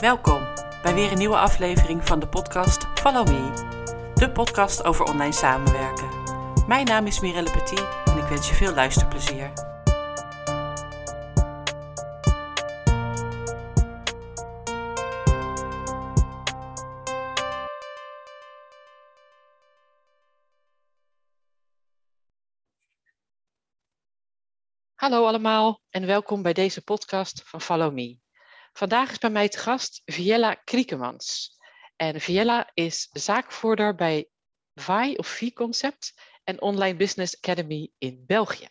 [0.00, 0.46] Welkom
[0.82, 3.50] bij weer een nieuwe aflevering van de podcast Follow Me,
[4.14, 6.08] de podcast over online samenwerken.
[6.66, 9.52] Mijn naam is Mirelle Petit en ik wens je veel luisterplezier.
[24.94, 28.23] Hallo allemaal en welkom bij deze podcast van Follow Me.
[28.76, 31.56] Vandaag is bij mij te gast Viella Kriekemans.
[31.96, 34.28] En Viella is zaakvoerder bij
[34.74, 38.68] VI of V-Concept en Online Business Academy in België.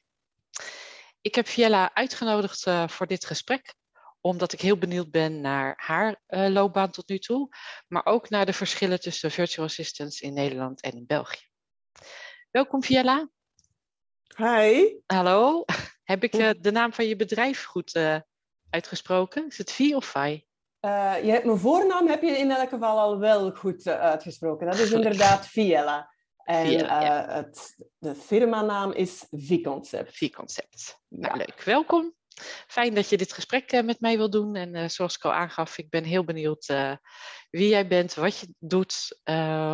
[1.21, 3.73] Ik heb Viella uitgenodigd uh, voor dit gesprek
[4.21, 7.55] omdat ik heel benieuwd ben naar haar uh, loopbaan tot nu toe,
[7.87, 11.47] maar ook naar de verschillen tussen virtual assistants in Nederland en in België.
[12.51, 13.29] Welkom Viella.
[14.37, 14.95] Hi.
[15.05, 15.65] Hallo.
[16.11, 17.93] Heb ik uh, de naam van je bedrijf goed
[18.73, 19.47] uitgesproken?
[19.47, 20.45] Is het Vi of Vai?
[20.81, 24.67] Uh, je hebt mijn voornaam heb je in elk geval al wel goed uh, uitgesproken.
[24.67, 26.11] Dat is inderdaad Viella.
[26.43, 27.27] En Viella, ja.
[27.29, 30.17] uh, het, de firmanaam is V-Concept.
[30.17, 30.99] V-Concept.
[31.07, 31.37] Nou, ja.
[31.37, 31.61] leuk.
[31.63, 32.13] Welkom.
[32.67, 34.55] Fijn dat je dit gesprek met mij wil doen.
[34.55, 36.65] En zoals ik al aangaf, ik ben heel benieuwd
[37.49, 39.19] wie jij bent, wat je doet,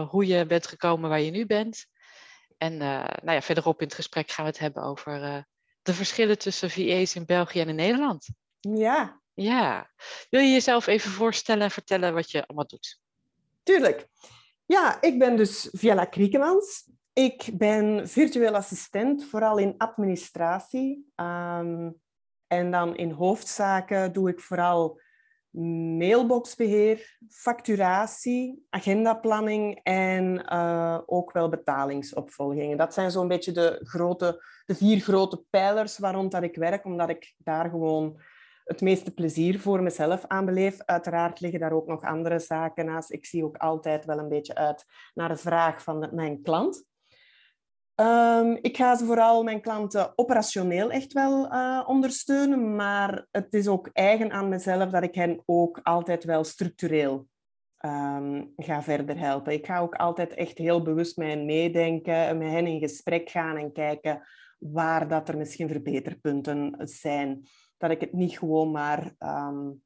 [0.09, 1.85] hoe je bent gekomen waar je nu bent.
[2.57, 5.45] En nou ja, verderop in het gesprek gaan we het hebben over
[5.81, 8.27] de verschillen tussen VA's in België en in Nederland.
[8.59, 9.21] Ja.
[9.33, 9.89] Ja.
[10.29, 12.99] Wil je jezelf even voorstellen en vertellen wat je allemaal doet?
[13.63, 14.07] Tuurlijk.
[14.65, 16.89] Ja, ik ben dus Viella Kriekemans.
[17.13, 21.11] Ik ben virtueel assistent, vooral in administratie.
[21.15, 21.99] Um,
[22.47, 24.99] en dan in hoofdzaken doe ik vooral
[25.97, 32.77] mailboxbeheer, facturatie, agendaplanning en uh, ook wel betalingsopvolgingen.
[32.77, 37.09] Dat zijn zo'n beetje de, grote, de vier grote pijlers waarom dat ik werk, omdat
[37.09, 38.21] ik daar gewoon
[38.69, 40.81] het meeste plezier voor mezelf aan beleef.
[40.85, 43.11] Uiteraard liggen daar ook nog andere zaken naast.
[43.11, 46.87] Ik zie ook altijd wel een beetje uit naar de vraag van mijn klant.
[47.95, 53.67] Um, ik ga ze vooral mijn klanten operationeel echt wel uh, ondersteunen, maar het is
[53.67, 57.27] ook eigen aan mezelf dat ik hen ook altijd wel structureel
[57.85, 59.53] um, ga verder helpen.
[59.53, 63.71] Ik ga ook altijd echt heel bewust met meedenken, met hen in gesprek gaan en
[63.71, 64.27] kijken
[64.59, 67.47] waar dat er misschien verbeterpunten zijn
[67.79, 69.81] dat ik het niet gewoon maar um,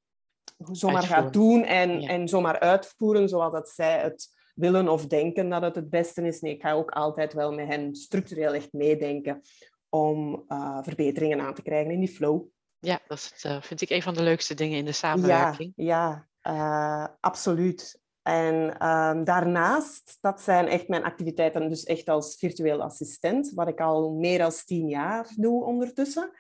[0.72, 2.08] zomaar ga doen en, ja.
[2.08, 6.42] en zomaar uitvoeren zoals dat zij het willen of denken dat het het beste is.
[6.42, 9.42] Nee, ik ga ook altijd wel met hen structureel echt meedenken
[9.90, 12.42] om uh, verbeteringen aan te krijgen in die flow.
[12.80, 15.74] Ja, dat is, uh, vind ik een van de leukste dingen in de samenwerking.
[15.76, 18.02] Ja, ja uh, absoluut.
[18.22, 23.80] En um, daarnaast, dat zijn echt mijn activiteiten, dus echt als virtueel assistent, wat ik
[23.80, 26.32] al meer dan tien jaar doe ondertussen.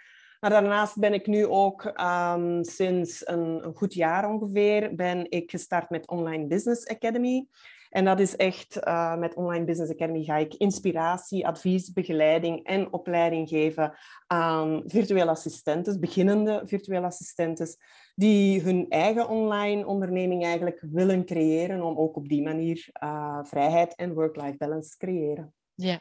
[0.43, 5.89] Maar daarnaast ben ik nu ook um, sinds een, goed jaar ongeveer ben ik gestart
[5.89, 7.47] met Online Business Academy.
[7.89, 12.93] En dat is echt, uh, met Online Business Academy ga ik inspiratie, advies, begeleiding en
[12.93, 13.93] opleiding geven
[14.27, 17.67] aan virtuele assistenten, beginnende virtuele assistenten,
[18.15, 23.95] die hun eigen online onderneming eigenlijk willen creëren om ook op die manier uh, vrijheid
[23.95, 25.53] en work-life balance te creëren.
[25.73, 25.99] Ja,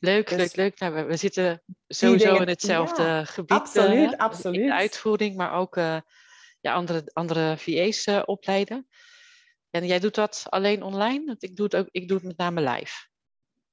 [0.00, 0.78] Leuk, dus, leuk, leuk.
[0.78, 3.58] Nou, we, we, zitten sowieso in hetzelfde ja, gebied.
[3.58, 4.60] Absoluut, uh, absoluut.
[4.60, 6.00] In de uitvoering, maar ook uh,
[6.60, 8.88] ja, andere, andere VA's uh, opleiden.
[9.70, 11.24] En jij doet dat alleen online?
[11.26, 13.07] Want ik doe het, ook, ik doe het met name live.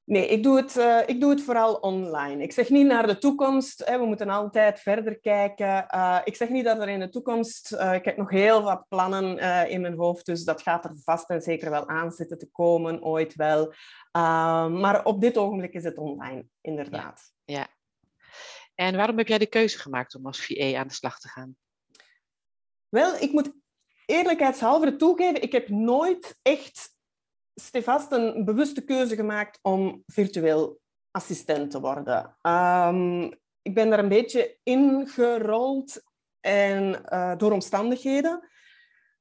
[0.05, 2.43] Nee, ik doe, het, uh, ik doe het vooral online.
[2.43, 3.85] Ik zeg niet naar de toekomst.
[3.85, 5.85] Hè, we moeten altijd verder kijken.
[5.95, 7.73] Uh, ik zeg niet dat er in de toekomst...
[7.73, 9.37] Uh, ik heb nog heel wat plannen
[9.69, 13.03] in mijn hoofd, dus dat gaat er vast en zeker wel aan zitten te komen,
[13.03, 13.73] ooit wel.
[14.69, 17.31] maar op dit ogenblik is het online, inderdaad.
[17.45, 17.67] Ja, ja.
[18.75, 21.55] En waarom heb jij de keuze gemaakt om als VA aan de slag te gaan?
[22.89, 23.53] Wel, ik moet
[24.05, 26.94] eerlijkheidshalve toegeven, ik heb nooit echt
[27.55, 30.79] stevast een bewuste keuze gemaakt om virtueel
[31.11, 32.37] assistent te worden.
[32.41, 33.23] Um,
[33.61, 36.03] ik ben daar een beetje ingerold
[36.39, 38.49] en, uh, door omstandigheden.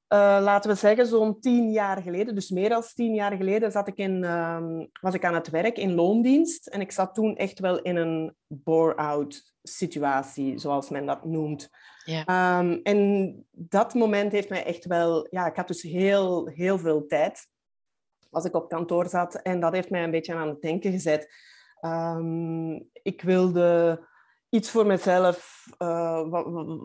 [0.09, 3.89] Uh, laten we zeggen, zo'n tien jaar geleden, dus meer dan tien jaar geleden, zat
[3.89, 6.67] ik in, um, was ik aan het werk in loondienst.
[6.67, 11.71] En ik zat toen echt wel in een bore-out situatie, zoals men dat noemt.
[12.05, 12.59] Ja.
[12.59, 15.27] Um, en dat moment heeft mij echt wel...
[15.31, 17.49] Ja, ik had dus heel, heel veel tijd
[18.35, 19.35] als ik op kantoor zat.
[19.35, 21.29] En dat heeft mij een beetje aan het denken gezet.
[21.81, 24.01] Um, ik wilde
[24.49, 25.67] iets voor mezelf.
[25.79, 26.29] Uh,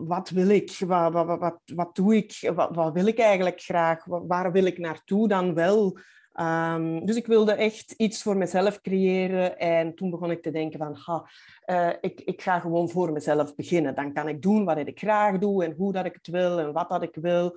[0.06, 0.76] wat, wil ik?
[0.86, 2.52] Wat, wat, wat, wat doe ik?
[2.54, 4.04] Wat, wil ik eigenlijk graag?
[4.04, 5.98] Waar wil ik naartoe dan wel?
[6.40, 9.58] Um, dus ik wilde echt iets voor mezelf creëren.
[9.58, 11.28] En toen begon ik te denken van, ha,
[11.66, 13.94] uh, ik, ik ga gewoon voor mezelf beginnen.
[13.94, 16.72] Dan kan ik doen wat ik graag doe en hoe dat ik het wil en
[16.72, 17.56] wat dat ik wil.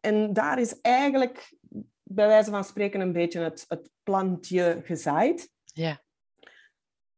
[0.00, 1.52] en daar is eigenlijk
[2.14, 5.50] bij wijze van spreken een beetje het, het plantje gezaaid.
[5.64, 6.02] Ja.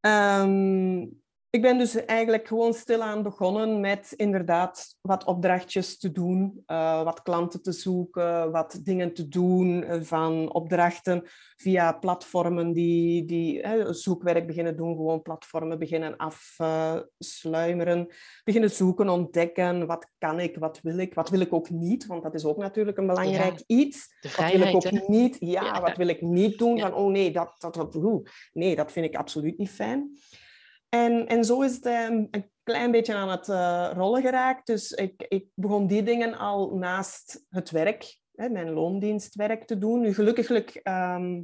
[0.01, 1.07] Ehm,
[1.55, 7.23] ik ben dus eigenlijk gewoon stilaan begonnen met inderdaad wat opdrachtjes te doen, uh, wat
[7.23, 11.23] klanten te zoeken, wat dingen te doen uh, van opdrachten
[11.57, 18.07] via platformen die, die uh, zoekwerk beginnen doen, gewoon platformen beginnen afsluimeren,
[18.45, 22.23] beginnen zoeken, ontdekken, wat kan ik, wat wil ik, wat wil ik ook niet, want
[22.23, 24.15] dat is ook natuurlijk een belangrijk Ja, iets.
[24.21, 24.99] De Wat wil ik vrijheid, ook hè?
[25.07, 25.37] niet?
[25.41, 25.81] Ja, Ja.
[25.81, 26.77] wat wil ik niet doen?
[26.77, 26.89] Ja.
[26.89, 28.23] Van, oh nee, dat, dat, dat,
[28.53, 30.19] nee, dat vind ik absoluut niet fijn.
[30.95, 34.67] En, en zo is het eh, een klein beetje aan het eh, rollen geraakt.
[34.67, 40.01] Dus ik, ik begon die dingen al naast het werk, hè, mijn loondienstwerk te doen.
[40.01, 41.43] Nu, gelukkig ehm,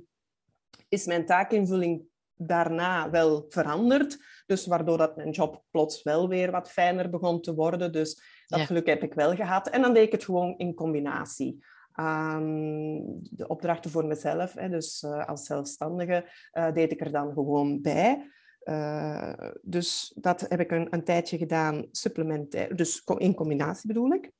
[0.88, 2.02] is mijn taakinvulling
[2.34, 4.18] daarna wel veranderd.
[4.46, 7.92] Dus waardoor dat mijn job plots wel weer wat fijner begon te worden.
[7.92, 8.66] Dus dat Ja.
[8.66, 9.68] geluk heb ik wel gehad.
[9.68, 11.64] En dan deed ik het gewoon in combinatie.
[11.92, 12.98] Ehm,
[13.30, 17.80] de opdrachten voor mezelf, hè, dus eh, als zelfstandige, eh, deed ik er dan gewoon
[17.80, 18.30] bij.
[18.60, 24.30] Eh, dus dat heb ik een, een tijdje gedaan, supplementair, dus in combinatie bedoel ik.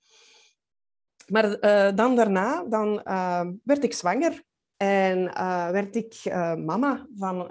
[1.27, 4.43] Maar eh, dan daarna dan, eh, werd ik zwanger
[4.77, 5.25] en
[5.73, 6.23] werd ik
[6.65, 7.47] mama van,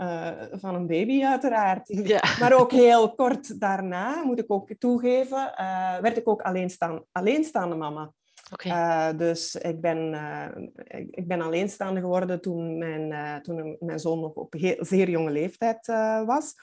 [0.52, 1.88] van een baby uiteraard.
[1.88, 2.24] Ja.
[2.40, 5.54] Maar ook heel kort daarna, moet ik ook toegeven,
[6.02, 8.14] werd ik ook alleenstaan, alleenstaande mama.
[8.58, 14.20] Eh, dus ik ben, eh, ik, ben alleenstaande geworden toen mijn, eh, toen mijn zoon
[14.20, 15.86] nog op heel, zeer jonge leeftijd
[16.26, 16.56] was.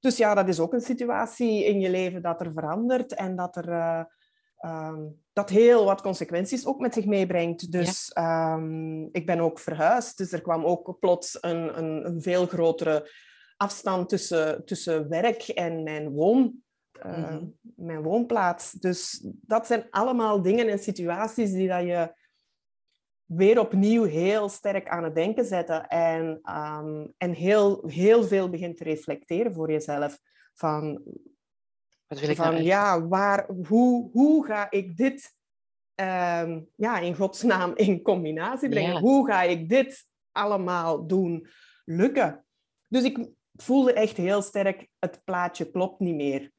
[0.00, 3.56] Dus ja, dat is ook een situatie in je leven dat er verandert en dat
[3.56, 5.02] er eh, ehm,
[5.32, 7.72] dat heel wat consequenties ook met zich meebrengt.
[7.72, 12.46] Dus ehm, ik ben ook verhuisd, dus er kwam ook plots een, een, een veel
[12.46, 13.10] grotere
[13.56, 16.62] afstand tussen, tussen werk en mijn woon.
[16.98, 17.44] Eh, Mhm.
[17.60, 18.72] mijn woonplaats.
[18.72, 22.14] Dus dat zijn allemaal dingen en situaties die dat je
[23.24, 28.76] weer opnieuw heel sterk aan het denken zetten en, ehm, en heel, heel veel begint
[28.76, 30.18] te reflecteren voor jezelf.
[30.54, 31.02] Van,
[32.06, 35.34] Wat wil ik van nou ja, waar, hoe, hoe ga ik dit
[35.94, 38.92] ehm, ja, in godsnaam in combinatie brengen?
[38.92, 39.00] Ja.
[39.00, 41.48] Hoe ga ik dit allemaal doen
[41.84, 42.44] lukken?
[42.88, 46.52] Dus ik voelde echt heel sterk, het plaatje klopt niet meer.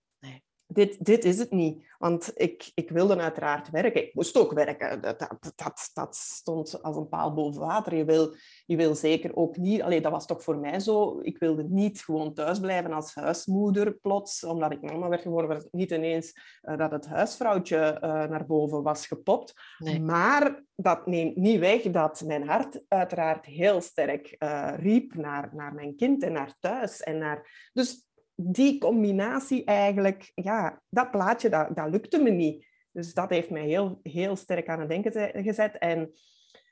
[0.76, 1.84] Dit, dit is het niet.
[1.98, 4.04] Want ik, ik wilde uiteraard werken.
[4.04, 5.02] Ik moest ook werken.
[5.02, 7.96] Dat, dat, dat, dat stond als een paal boven water.
[7.96, 8.36] Je wil,
[8.66, 9.82] je wil zeker ook niet...
[9.82, 11.20] Allee, dat was toch voor mij zo.
[11.22, 14.44] Ik wilde niet gewoon thuis blijven als huismoeder plots.
[14.44, 18.46] Omdat ik mama werd geworden, werd het niet ineens eh, dat het huisvrouwtje eh, naar
[18.46, 19.54] boven was gepopt.
[19.78, 20.02] Nee.
[20.02, 25.74] Maar dat neemt niet weg dat mijn hart uiteraard heel sterk eh, riep naar, naar
[25.74, 27.02] mijn kind en naar thuis.
[27.02, 27.70] En naar...
[27.74, 28.05] Dus
[28.36, 32.68] die combinatie eigenlijk, ja, dat plaatje, dat, dat lukte me niet.
[32.92, 35.78] Dus dat heeft mij heel, heel sterk aan het denken ze- gezet.
[35.78, 36.14] En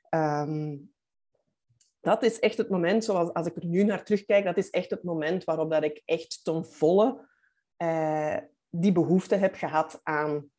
[0.08, 0.76] ehm,
[2.00, 4.90] dat is echt het moment, zoals als ik er nu naar terugkijk, dat is echt
[4.90, 7.28] het moment waarop dat ik echt ten volle
[7.76, 8.36] eh,
[8.70, 10.50] die behoefte heb gehad aan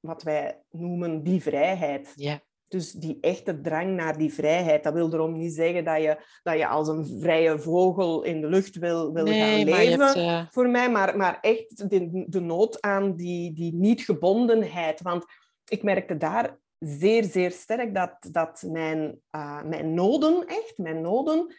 [0.00, 2.12] wat wij noemen die vrijheid.
[2.14, 2.40] Ja.
[2.70, 4.84] Dus die echte drang naar die vrijheid.
[4.84, 8.46] Dat wil erom niet zeggen dat je, dat je als een vrije vogel in de
[8.46, 10.52] lucht wil, wil Nee, gaan leven hebt...
[10.52, 15.02] voor mij, maar, maar echt de, de nood aan die, die niet-gebondenheid.
[15.02, 15.24] Want
[15.68, 21.54] ik merkte daar zeer, zeer sterk dat, dat mijn, eh, mijn noden, echt, mijn noden,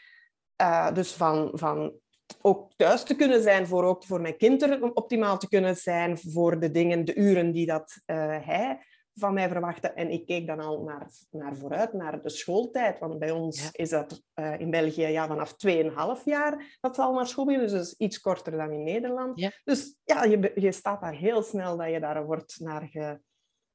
[0.56, 1.94] eh, dus van, van
[2.42, 6.18] ook thuis te kunnen zijn, voor, ook voor mijn kind er optimaal te kunnen zijn,
[6.18, 9.88] voor de dingen, de uren die dat eh, hij van mij verwachtte.
[9.88, 13.00] En ik keek dan al naar, naar vooruit, naar de schooltijd.
[13.00, 13.70] Want bij ons Ja.
[13.72, 17.70] is dat eh, in België ja, vanaf 2,5 jaar dat ze al naar school beginnen.
[17.70, 19.40] Dus iets korter dan in Nederland.
[19.40, 19.52] Ja.
[19.64, 23.20] Dus ja, je, je staat daar heel snel dat je daar wordt naar ge,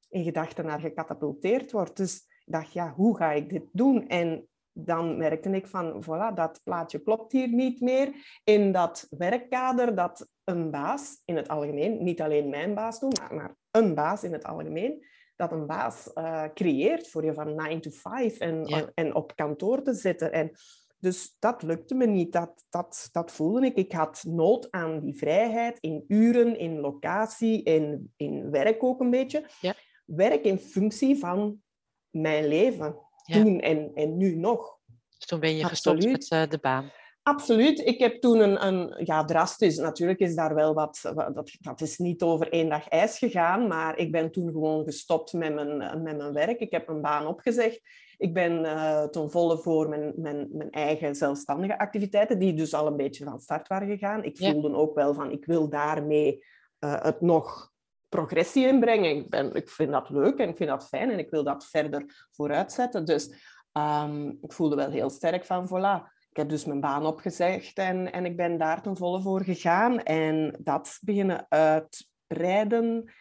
[0.08, 1.96] in gedachten naar gecatapulteerd wordt.
[1.96, 4.08] Dus ik dacht, ja, hoe ga ik dit doen?
[4.08, 8.12] En dan merkte ik van, voilà, dat plaatje klopt hier niet meer.
[8.44, 13.34] In dat werkkader dat een baas in het algemeen, niet alleen mijn baas doen, maar,
[13.34, 15.04] maar een baas in het algemeen,
[15.36, 18.90] dat een baas eh, creëert voor je van 9 to 5 en, Ja.
[18.94, 20.32] en op kantoor te zitten.
[20.32, 20.50] En
[20.98, 22.32] dus dat lukte me niet.
[22.32, 23.74] Dat, dat, dat voelde ik.
[23.76, 29.10] Ik had nood aan die vrijheid in uren, in locatie, in, in werk ook een
[29.10, 29.46] beetje.
[29.60, 29.74] Ja.
[30.04, 31.62] Werk in functie van
[32.10, 32.96] mijn leven.
[33.24, 33.34] Ja.
[33.42, 34.78] Toen en, en nu nog.
[35.18, 36.30] dus toen ben je gestopt Absoluut.
[36.30, 36.90] met eh, de baan.
[37.28, 37.78] Absoluut.
[37.78, 41.80] Ik heb toen een, een ja, drastisch, natuurlijk is daar wel wat, wat- dat, dat
[41.80, 45.76] is niet over één dag ijs gegaan, maar ik ben toen gewoon gestopt met mijn,
[46.02, 46.60] met mijn werk.
[46.60, 47.80] Ik heb mijn baan opgezegd.
[48.16, 52.86] Ik ben eh, ten volle voor mijn, mijn, mijn eigen zelfstandige activiteiten, die dus al
[52.86, 54.24] een beetje van start waren gegaan.
[54.24, 54.50] Ik Ja.
[54.50, 56.44] voelde ook wel van, ik wil daarmee
[56.78, 57.72] eh, het nog
[58.08, 59.16] progressie inbrengen.
[59.16, 61.66] Ik, ben, ik vind dat leuk en ik vind dat fijn en ik wil dat
[61.66, 63.04] verder vooruitzetten.
[63.04, 63.30] Dus
[63.72, 68.12] ehm, ik voelde wel heel sterk van, voilà, ik heb dus mijn baan opgezegd en,
[68.12, 70.02] en ik ben daar ten volle voor gegaan.
[70.02, 73.12] En dat beginnen uitbreiden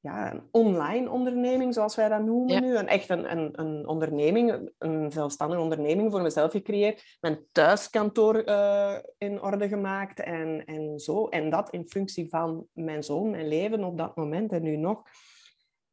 [0.00, 2.76] ja, een online onderneming, zoals wij dat noemen nu.
[2.76, 7.16] Een, echt een, een, een onderneming, een zelfstandige onderneming voor mezelf gecreëerd.
[7.20, 11.28] Mijn thuiskantoor uh, in orde gemaakt en, en zo.
[11.28, 15.02] En dat in functie van mijn zoon, mijn leven op dat moment en nu nog.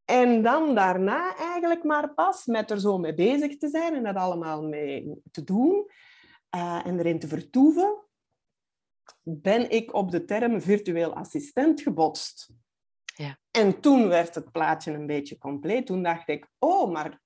[0.06, 4.16] En dan daarna eigenlijk maar pas met er zo mee bezig te zijn en dat
[4.16, 5.90] allemaal mee te doen
[6.55, 8.05] uh, en erin te vertoeven,
[9.24, 12.50] ben ik op de term virtueel assistent gebotst.
[13.15, 13.39] Ja.
[13.51, 15.86] En toen werd het plaatje een beetje compleet.
[15.86, 17.22] Toen dacht ik, oh, maar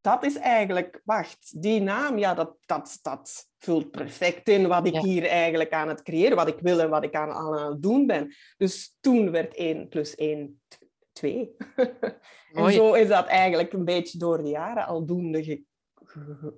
[0.00, 4.96] dat is eigenlijk, wacht, die naam, ja, dat, dat, dat vult perfect in wat ik
[4.96, 8.06] hier eigenlijk aan het creëren, wat ik wil en wat ik aan, aan het doen
[8.06, 8.34] ben.
[8.56, 10.62] Dus toen werd 1 plus 1
[11.12, 11.56] 2.
[12.52, 15.64] en zo is dat eigenlijk een beetje door de jaren aldoende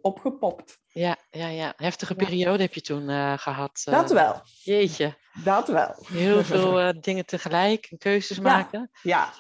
[0.01, 0.79] opgepopt.
[0.87, 1.73] Ja, ja, ja.
[1.77, 3.85] Heftige periode heb je toen uh, gehad.
[3.89, 4.43] Uh, dat wel.
[4.63, 5.17] Jeetje.
[5.45, 5.95] Dat wel.
[6.07, 8.91] Heel veel uh, dingen tegelijk en keuzes maken.
[9.03, 9.33] Ja.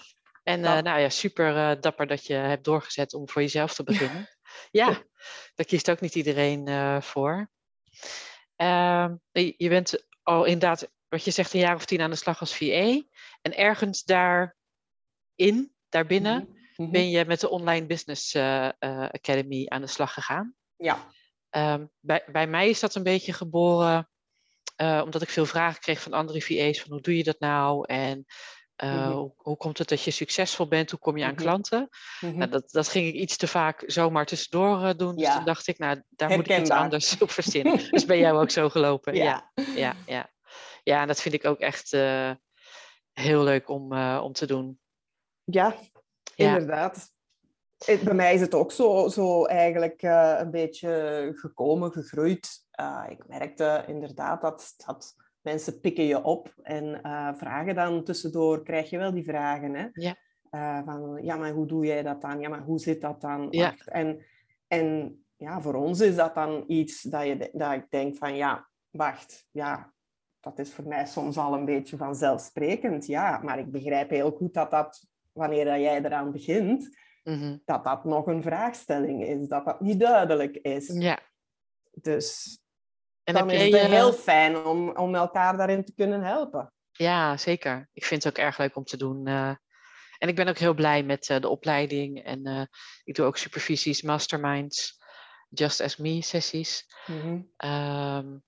[0.42, 4.28] En nou ja, super dapper dat je hebt doorgezet om voor jezelf te beginnen.
[4.70, 4.86] ja,
[5.54, 7.50] daar kiest ook niet iedereen voor.
[8.56, 12.40] Ehm, je bent al inderdaad, wat je zegt, een jaar of tien aan de slag
[12.40, 13.02] als VA.
[13.42, 16.92] En ergens daarin, daarbinnen, mm -hmm.
[16.92, 18.36] ben je met de Online Business
[19.10, 20.54] Academy aan de slag gegaan.
[20.76, 21.06] Ja.
[21.50, 24.08] Um, bij, bij mij is dat een beetje geboren
[24.76, 27.86] uh, omdat ik veel vragen kreeg van andere VA's van hoe doe je dat nou
[27.86, 28.26] en
[28.84, 29.12] uh, mm -hmm.
[29.12, 31.44] hoe, hoe, komt het dat je succesvol bent, hoe kom je aan mm -hmm.
[31.44, 31.78] klanten.
[31.80, 32.38] Mm -hmm.
[32.38, 35.14] nou, dat, dat ging ik iets te vaak zomaar tussendoor uh, doen.
[35.14, 35.26] Dus ja.
[35.26, 36.36] Dus toen dacht ik, nou daar Herkenbaar.
[36.36, 37.78] moet ik iets anders op verzinnen.
[37.90, 39.14] dus ben jou ook zo gelopen.
[39.14, 39.96] Ja, ja, ja.
[40.06, 40.30] Ja,
[40.82, 41.90] ja en dat vind ik ook echt
[43.12, 44.78] heel leuk om, om te doen.
[45.44, 45.76] Ja,
[46.34, 47.12] inderdaad.
[48.04, 52.66] Bij mij is het ook zo, zo eigenlijk uh, een beetje gekomen, gegroeid.
[52.80, 58.62] Uh, ik merkte inderdaad dat, dat mensen pikken je op en uh, vragen dan tussendoor,
[58.62, 59.74] krijg je wel die vragen.
[59.74, 59.86] Hè?
[59.92, 60.84] Ja.
[60.84, 62.40] van, ja, maar hoe doe jij dat dan?
[62.40, 63.46] Ja, maar hoe zit dat dan?
[63.50, 63.74] Ja.
[63.84, 64.24] En,
[64.68, 68.68] en ja, voor ons is dat dan iets dat, je, dat ik denk van, ja,
[68.90, 69.92] wacht, ja,
[70.40, 73.06] dat is voor mij soms al een beetje vanzelfsprekend.
[73.06, 77.62] Ja, maar ik begrijp heel goed dat dat, wanneer dat jij eraan begint Mm-hmm.
[77.64, 80.86] dat dat nog een vraagstelling is, dat dat niet duidelijk is.
[80.86, 81.18] Ja.
[81.92, 82.58] Dus
[83.22, 86.72] en dan is het jij, heel fijn om, om elkaar daarin te kunnen helpen.
[86.92, 87.88] Ja, zeker.
[87.92, 89.28] Ik vind het ook erg leuk om te doen.
[89.28, 89.54] Uh,
[90.18, 92.22] en ik ben ook heel blij met uh, de opleiding.
[92.22, 92.64] En uh,
[93.04, 95.02] ik doe ook supervisies, masterminds,
[95.48, 96.86] Just As Me sessies.
[97.06, 97.52] Mm-hmm.
[97.56, 98.42] Um,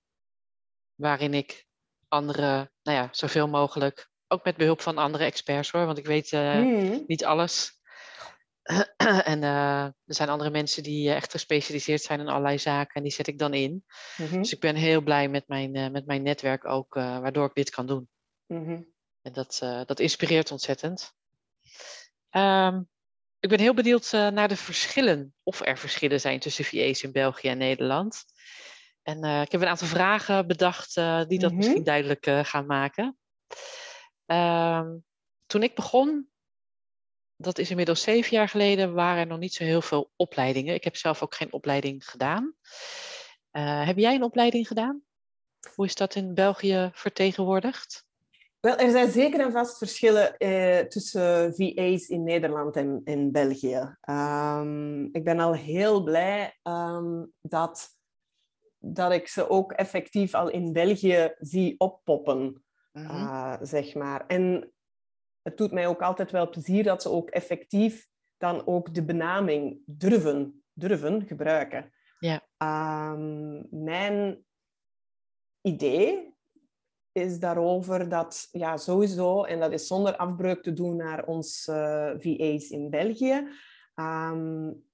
[0.95, 1.65] waarin ik
[2.07, 6.31] andere, nou ja, zoveel mogelijk, ook met behulp van andere experts hoor, want ik weet
[6.31, 7.03] mm-hmm.
[7.07, 7.77] niet alles.
[9.31, 13.11] en uh, er zijn andere mensen die echt gespecialiseerd zijn in allerlei zaken en die
[13.11, 13.85] zet ik dan in.
[14.17, 14.41] Mm-hmm.
[14.41, 17.53] Dus ik ben heel blij met mijn, uh, met mijn netwerk ook, uh, waardoor ik
[17.53, 18.09] dit kan doen.
[18.47, 18.93] Mm-hmm.
[19.21, 21.13] En dat, dat inspireert ontzettend.
[22.31, 22.89] Um,
[23.39, 27.47] ik ben heel benieuwd naar de verschillen, of er verschillen zijn tussen VA's in België
[27.47, 28.23] en Nederland.
[29.03, 31.55] En ik heb een aantal vragen bedacht die dat Mm-hmm.
[31.55, 33.17] misschien duidelijk gaan maken.
[34.31, 35.05] Um,
[35.45, 36.29] toen ik begon,
[37.35, 40.73] dat is inmiddels zeven jaar geleden, waren er nog niet zo heel veel opleidingen.
[40.73, 42.53] Ik heb zelf ook geen opleiding gedaan.
[43.51, 45.01] Uh, heb jij een opleiding gedaan?
[45.75, 48.05] Hoe is dat in België vertegenwoordigd?
[48.59, 53.97] Wel, er zijn zeker en vast verschillen eh, tussen VA's in Nederland en in België.
[54.09, 57.87] Um, ik ben al heel blij um, dat,
[58.77, 62.65] dat ik ze ook effectief al in België zie oppoppen,
[62.97, 63.15] Mhm.
[63.15, 64.25] uh, zeg maar.
[64.27, 64.71] En
[65.41, 69.81] het doet mij ook altijd wel plezier dat ze ook effectief dan ook de benaming
[69.85, 71.91] durven, durven gebruiken.
[72.19, 72.41] Ja.
[73.13, 74.45] Um, mijn
[75.61, 76.35] idee
[77.11, 82.11] is daarover dat ja, sowieso, en dat is zonder afbreuk te doen naar ons uh,
[82.17, 83.47] VA's in België,
[83.95, 84.85] um,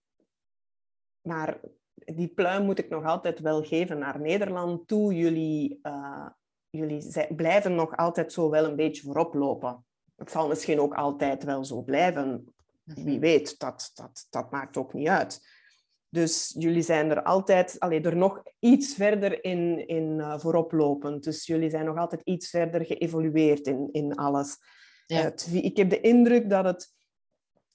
[1.22, 1.60] maar
[1.94, 5.16] die pluim moet ik nog altijd wel geven naar Nederland toe.
[5.16, 6.28] Jullie, uh,
[6.78, 11.44] jullie blijven nog altijd zo wel een beetje voorop lopen het zal misschien ook altijd
[11.44, 12.54] wel zo blijven.
[12.84, 15.62] Wie weet, dat, dat, dat maakt ook niet uit.
[16.10, 21.24] Dus jullie zijn er altijd, allee, er nog iets verder in, in uh, voorop lopend.
[21.24, 24.58] Dus jullie zijn nog altijd iets verder geëvolueerd in, in alles.
[25.06, 25.22] Ja.
[25.22, 26.94] Het, ik heb de indruk dat het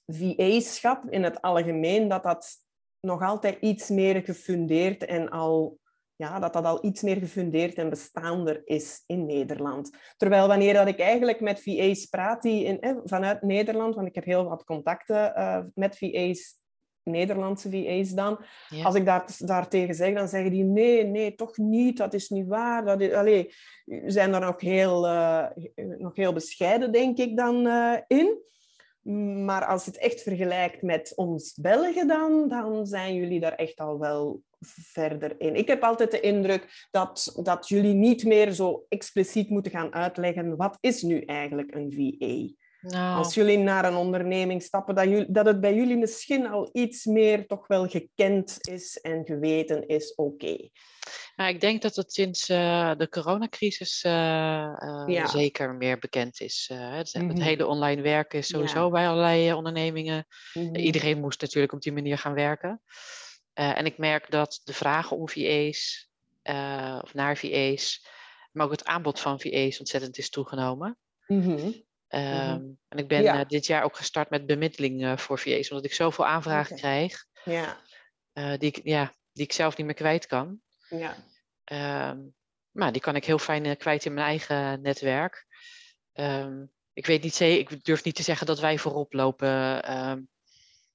[0.05, 2.57] VA-schap in het algemeen, dat dat
[2.99, 5.78] nog altijd iets meer gefundeerd en al
[6.19, 9.91] ja, dat dat al iets meer gefundeerd en bestaander is in Nederland.
[10.17, 14.23] Terwijl wanneer dat ik eigenlijk met VA's praat die in, vanuit Nederland, want ik heb
[14.25, 16.57] heel wat contacten uh, met VA's,
[17.03, 18.39] Nederlandse VA's dan,
[18.83, 22.47] als ik daar, daartegen zeg, dan zeggen die nee, nee, toch niet, dat is niet
[22.47, 22.85] waar.
[22.85, 23.55] Dat is,
[24.05, 25.45] zijn er nog heel, uh,
[25.75, 28.37] nog heel bescheiden, denk ik, dan uh, in.
[29.45, 33.79] Maar als je het echt vergelijkt met ons Belgen dan, dan zijn jullie daar echt
[33.79, 35.55] al wel verder in.
[35.55, 40.55] Ik heb altijd de indruk dat, dat jullie niet meer zo expliciet moeten gaan uitleggen
[40.55, 42.57] wat is nu eigenlijk een VA.
[42.81, 43.17] Nou.
[43.17, 47.05] Als jullie naar een onderneming stappen, dat, jullie, dat het bij jullie misschien al iets
[47.05, 50.69] meer toch wel gekend is en geweten is, oké.
[51.35, 54.71] Nou, ik denk dat het sinds uh, de coronacrisis uh,
[55.07, 56.69] uh, zeker meer bekend is.
[56.73, 57.41] Het, het, mhm.
[57.41, 60.25] hele online werken is sowieso bij allerlei ondernemingen.
[60.53, 62.81] Mm Iedereen moest natuurlijk op die manier gaan werken.
[63.53, 66.09] En ik merk dat de vragen om VA's
[67.01, 68.07] of naar VA's,
[68.51, 70.97] maar ook het aanbod van VA's ontzettend is toegenomen.
[71.27, 76.25] Mm en ik ben dit jaar ook gestart met bemiddeling voor VA's, omdat ik zoveel
[76.25, 77.25] aanvragen krijg.
[77.43, 77.81] Ja.
[78.33, 80.61] die, ik, ja, die ik zelf niet meer kwijt kan.
[80.89, 81.15] Ja.
[82.11, 82.33] Um,
[82.71, 85.45] maar die kan ik heel fijn eh, kwijt in mijn eigen netwerk.
[86.13, 89.83] Um, ik weet niet zeker, ik durf niet te zeggen dat wij voorop lopen.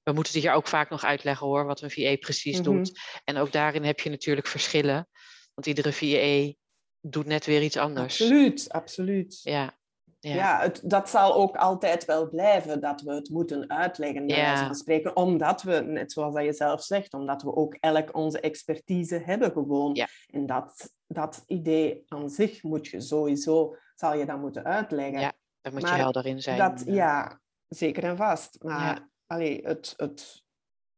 [0.05, 2.91] We moeten het hier ook vaak nog uitleggen hoor, wat een VA precies doet.
[2.91, 3.21] Mhm.
[3.23, 5.07] En ook daarin heb je natuurlijk verschillen.
[5.53, 6.53] Want iedere VA
[7.01, 8.21] doet net weer iets anders.
[8.21, 9.39] Absoluut, absoluut.
[9.43, 9.77] Ja.
[10.19, 14.37] Ja, ja het, dat zal ook altijd wel blijven, dat we het moeten uitleggen, bij
[14.37, 14.65] ja.
[14.65, 15.15] van spreken.
[15.15, 19.51] Omdat we, net zoals dat je zelf zegt, omdat we ook elk onze expertise hebben
[19.51, 19.95] gewoon.
[19.95, 20.07] Ja.
[20.27, 25.19] En dat, dat idee aan zich moet je sowieso, zal je dan moeten uitleggen.
[25.19, 26.57] Ja, daar moet je helder in zijn.
[26.57, 28.63] Dat, ja, zeker en vast.
[28.63, 30.43] Maar allee, het, het,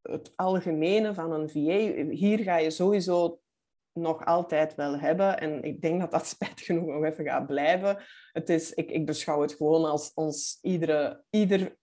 [0.01, 3.41] het algemene van een VA, hier ga je sowieso
[3.93, 5.39] nog altijd wel hebben.
[5.39, 8.03] En ik denk dat dat spijt genoeg nog even gaat blijven.
[8.31, 11.77] Het is, ik, ik beschouw het gewoon als ons iedere, ieder,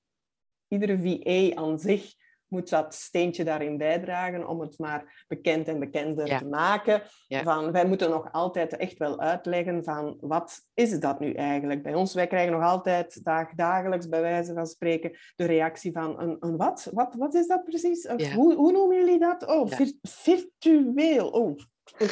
[0.69, 2.15] iedere VA aan zich
[2.49, 7.03] moet dat steentje daarin bijdragen om het maar bekend en bekender te maken.
[7.29, 11.95] Van, wij moeten nog altijd echt wel uitleggen van wat is dat nu eigenlijk bij
[11.95, 12.15] ons?
[12.15, 16.57] Wij krijgen nog altijd dag, dagelijks, bij wijze van spreken, de reactie van een, een
[16.57, 16.91] wat?
[16.93, 17.15] wat?
[17.15, 18.07] Wat is dat precies?
[18.35, 19.47] Hoe, hoe noemen jullie dat?
[19.47, 19.71] Oh,
[20.03, 21.29] virtueel.
[21.29, 21.59] Oh,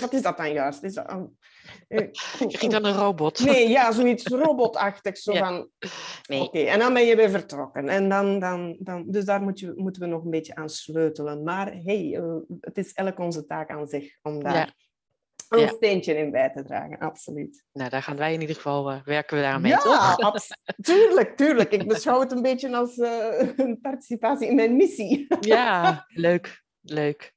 [0.01, 0.83] wat is dat dan juist?
[0.83, 1.37] Is dat een,
[1.89, 2.09] eh,
[2.49, 3.45] je ging dan een robot?
[3.45, 5.19] Nee, ja, zoiets robotachtig.
[5.19, 5.69] Zo van,
[6.29, 6.41] nee.
[6.41, 7.89] Oké, en dan ben je weer vertrokken.
[7.89, 11.43] En dan, dan, dan, dus daar moet je, moeten we nog een beetje aan sleutelen.
[11.43, 14.75] Maar hey, uh, het is elk onze taak aan zich om daar
[15.49, 15.59] ja.
[15.59, 16.99] een steentje in bij te dragen.
[16.99, 17.65] Absoluut.
[17.73, 20.47] Nou, daar gaan wij in ieder geval, uh, werken we daarmee, ja, toch?
[20.83, 21.71] tuurlijk, tuurlijk.
[21.71, 22.97] Ik beschouw het een beetje als
[23.57, 25.27] een participatie in mijn missie.
[25.41, 27.33] ja, leuk, leuk.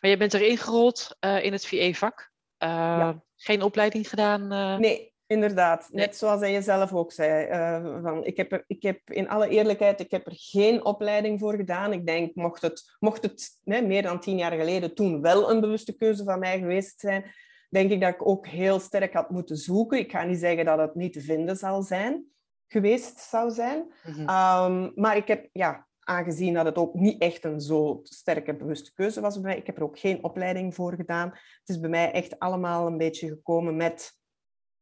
[0.00, 2.32] Maar je bent erin gerold uh, in het VE-vak.
[2.58, 3.22] Uh, ja.
[3.36, 4.52] Geen opleiding gedaan?
[4.52, 4.76] Uh...
[4.76, 5.88] Nee, inderdaad.
[5.92, 7.46] Net zoals hij zelf ook zei.
[8.02, 11.54] van, ik, heb er, ik heb in alle eerlijkheid ik heb er geen opleiding voor
[11.54, 11.92] gedaan.
[11.92, 15.60] Ik denk, mocht het, mocht het nee, meer dan tien jaar geleden toen wel een
[15.60, 17.32] bewuste keuze van mij geweest zijn,
[17.68, 19.98] denk ik dat ik ook heel sterk had moeten zoeken.
[19.98, 22.24] Ik ga niet zeggen dat het niet te vinden zal zijn,
[22.68, 23.78] geweest zou zijn.
[23.78, 24.20] Mm -hmm.
[24.20, 28.92] um, maar ik heb, ja, aangezien dat het ook niet echt een zo sterke bewuste
[28.92, 29.56] keuze was bij mij.
[29.56, 31.28] Ik heb er ook geen opleiding voor gedaan.
[31.28, 34.18] Het is bij mij echt allemaal een beetje gekomen met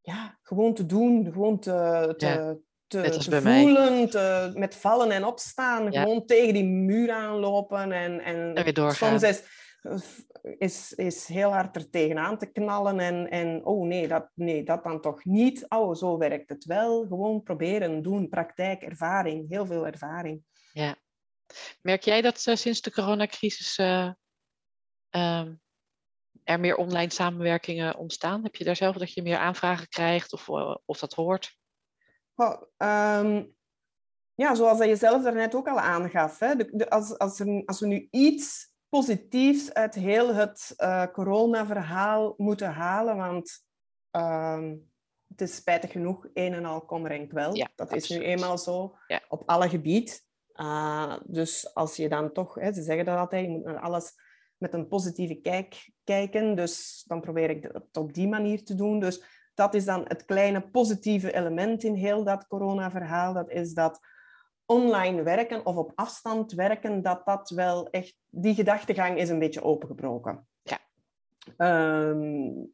[0.01, 5.93] ja, gewoon te doen, gewoon te, te, te, voelen, te, met vallen en opstaan.
[5.93, 9.43] Gewoon tegen die muur aanlopen en, en, en weer soms is,
[10.59, 14.85] is, is heel hard er tegenaan te knallen en, en oh nee dat, nee, dat
[14.85, 15.65] dan toch niet.
[15.69, 17.07] Oh, zo werkt het wel.
[17.07, 20.43] Gewoon proberen, doen, praktijk, ervaring, heel veel ervaring.
[20.73, 20.97] Ja,
[21.83, 24.11] Merk jij dat uh, sinds de coronacrisis uh,
[25.11, 25.61] um,
[26.45, 28.43] er meer online samenwerkingen ontstaan?
[28.43, 31.57] Heb je daar zelf dat je meer aanvragen krijgt of, uh, of dat hoort?
[32.35, 33.55] Oh, um,
[34.35, 36.39] ja, zoals je zelf daarnet ook al aangaf.
[36.39, 36.57] Hè?
[36.57, 40.75] De, de, als, als, er, als we nu iets positiefs uit heel het
[41.13, 43.65] corona-verhaal moeten halen, want
[44.11, 44.93] um,
[45.29, 47.55] het is spijtig genoeg een en al kommer en kwel.
[47.55, 48.03] Ja, dat absoluut.
[48.03, 49.21] is nu eenmaal zo ja.
[49.29, 50.15] op alle gebieden.
[50.57, 54.15] Uh, dus als je dan toch, hè, ze zeggen dat altijd, je moet naar alles
[54.57, 56.57] met een positieve kijk kijken.
[56.57, 59.01] Dus dan probeer ik het op die manier te doen.
[59.01, 63.33] Dus dat is dan het kleine positieve element in heel dat corona-verhaal.
[63.33, 64.01] Dat is dat
[64.67, 69.63] online werken of op afstand werken, dat dat wel echt, die gedachtegang is een beetje
[69.63, 70.47] opengebroken.
[70.63, 70.79] Ja.
[72.09, 72.73] Um,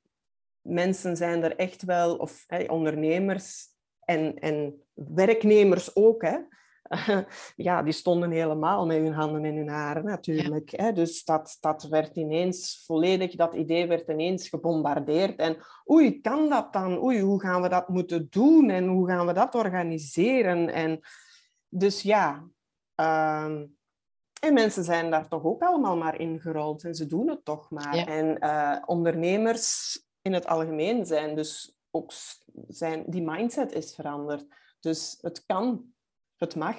[0.60, 3.66] mensen zijn er echt wel, of hey, ondernemers
[4.00, 6.38] en, en werknemers ook, hè,
[7.56, 10.70] ja, die stonden helemaal met hun handen in hun haren natuurlijk.
[10.70, 10.92] Hè?
[10.92, 15.38] Dus dat, dat werd ineens volledig, dat idee werd ineens gebombardeerd.
[15.38, 15.56] En
[15.90, 17.02] oei, kan dat dan?
[17.02, 18.70] Oei, hoe gaan we dat moeten doen?
[18.70, 20.68] En hoe gaan we dat organiseren?
[20.68, 21.00] En
[21.68, 22.48] dus ja,
[22.94, 23.64] ehm,
[24.40, 27.96] en mensen zijn daar toch ook allemaal maar ingerold en ze doen het toch maar.
[27.96, 32.12] En uh, ondernemers in het algemeen zijn dus ook
[32.68, 34.46] zijn, die mindset is veranderd.
[34.80, 35.92] Dus het kan,
[36.38, 36.76] het mag.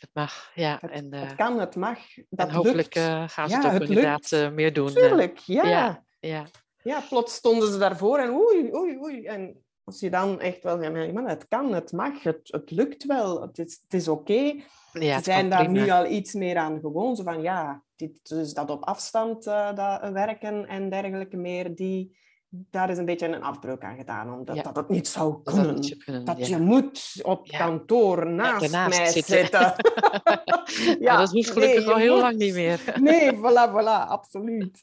[0.00, 0.78] Het mag, ja.
[0.80, 1.98] Het, en, het kan, het mag.
[2.30, 4.88] Dat en hopelijk uh, gaan ze ja, het ook inderdaad uh, meer doen.
[4.88, 5.64] Tuurlijk, ja.
[5.64, 6.04] ja.
[6.20, 6.46] ja.
[6.82, 9.26] Ja, plots stonden ze daarvoor en oei, oei, oei.
[9.26, 13.04] En als je dan echt wel zegt, ja, het kan, het mag, het, het lukt
[13.04, 14.32] wel, het is, het is oké.
[14.32, 14.64] Okay.
[14.92, 17.16] Ja, ze zijn daar nu al iets meer aan gewoon.
[17.16, 22.16] Zo van, ja, dit, dus dat op afstand uh, dat werken en dergelijke meer, die,
[22.54, 24.62] daar is een beetje een afbreuk aan gedaan, omdat ja.
[24.62, 25.74] dat het niet zou kunnen.
[25.74, 29.38] Dat, je, kunnen, dat je moet op kantoor naast mij zitten.
[29.38, 29.74] zitten.
[31.06, 32.22] ja, dat hoeft gelukkig nee, al heel moet...
[32.22, 32.94] lang niet meer.
[33.00, 34.78] nee, voilà, voilà, absoluut.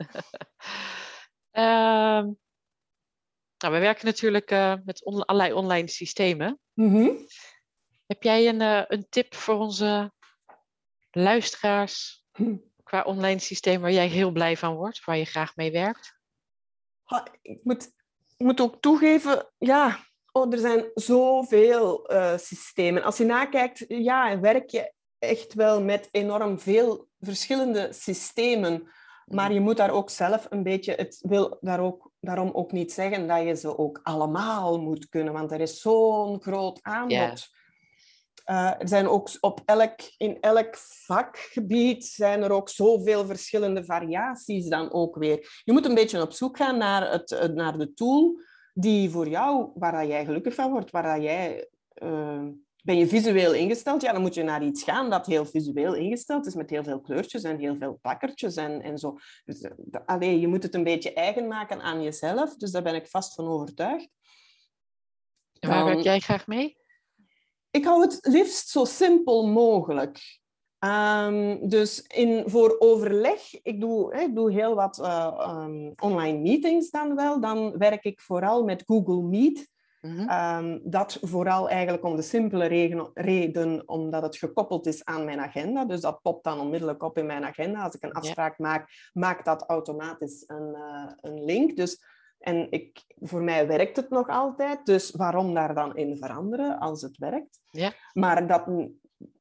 [1.52, 2.24] uh,
[3.58, 6.60] nou, we werken natuurlijk uh, met on allerlei online systemen.
[6.74, 7.18] Mm -hmm.
[8.06, 10.12] Heb jij een, uh, een tip voor onze
[11.12, 12.56] luisteraars hm.
[12.84, 16.19] qua online systeem waar jij heel blij van wordt, waar je graag mee werkt?
[17.42, 17.92] Ik moet,
[18.38, 20.00] moet ook toegeven, ja,
[20.32, 23.04] oh, er zijn zoveel uh, systemen.
[23.04, 28.90] Als je nakijkt, ja, werk je echt wel met enorm veel verschillende systemen.
[29.26, 32.92] Maar je moet daar ook zelf een beetje, het wil daar ook, daarom ook niet
[32.92, 37.50] zeggen dat je ze ook allemaal moet kunnen, want er is zo'n groot aanbod.
[38.50, 44.68] Uh, er zijn ook op elk, in elk vakgebied zijn er ook zoveel verschillende variaties
[44.68, 45.62] dan ook weer.
[45.64, 48.40] Je moet een beetje op zoek gaan naar, het, naar de tool
[48.74, 51.70] die voor jou, waar jij gelukkig van wordt, waar jij...
[52.04, 52.48] Uh,
[52.84, 54.02] ben je visueel ingesteld?
[54.02, 57.02] Ja, dan moet je naar iets gaan dat heel visueel ingesteld is, met heel veel
[57.02, 59.18] kleurtjes en heel veel plakkertjes en, en zo.
[59.46, 59.72] Dus, uh,
[60.06, 63.34] allee, je moet het een beetje eigen maken aan jezelf, dus daar ben ik vast
[63.34, 64.10] van overtuigd.
[65.60, 66.78] En waar werk jij graag mee?
[67.72, 70.40] Ik hou het liefst zo simpel mogelijk.
[70.80, 76.90] Um, dus in, voor overleg, ik doe, ik doe heel wat uh, um, online meetings
[76.90, 77.40] dan wel.
[77.40, 79.70] Dan werk ik vooral met Google Meet.
[80.02, 80.66] Mm -hmm.
[80.66, 85.40] um, dat vooral eigenlijk om de simpele reden, reden, omdat het gekoppeld is aan mijn
[85.40, 85.86] agenda.
[85.86, 87.84] Dus dat popt dan onmiddellijk op in mijn agenda.
[87.84, 91.76] Als ik een afspraak maak, maakt dat automatisch een, uh, een link.
[91.76, 92.04] Dus
[92.40, 97.02] en ik, voor mij werkt het nog altijd, dus waarom daar dan in veranderen als
[97.02, 97.60] het werkt?
[97.72, 97.94] Ja.
[98.14, 98.68] Maar, dat,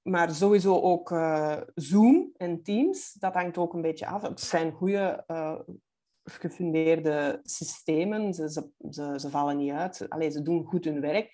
[0.03, 4.23] maar sowieso ook uh, Zoom en Teams, dat hangt ook een beetje af.
[4.23, 5.59] Het zijn goede, uh,
[6.25, 10.07] gefundeerde systemen, ze, ze, ze, ze, vallen niet uit.
[10.09, 11.31] Allee, ze doen goed hun werk.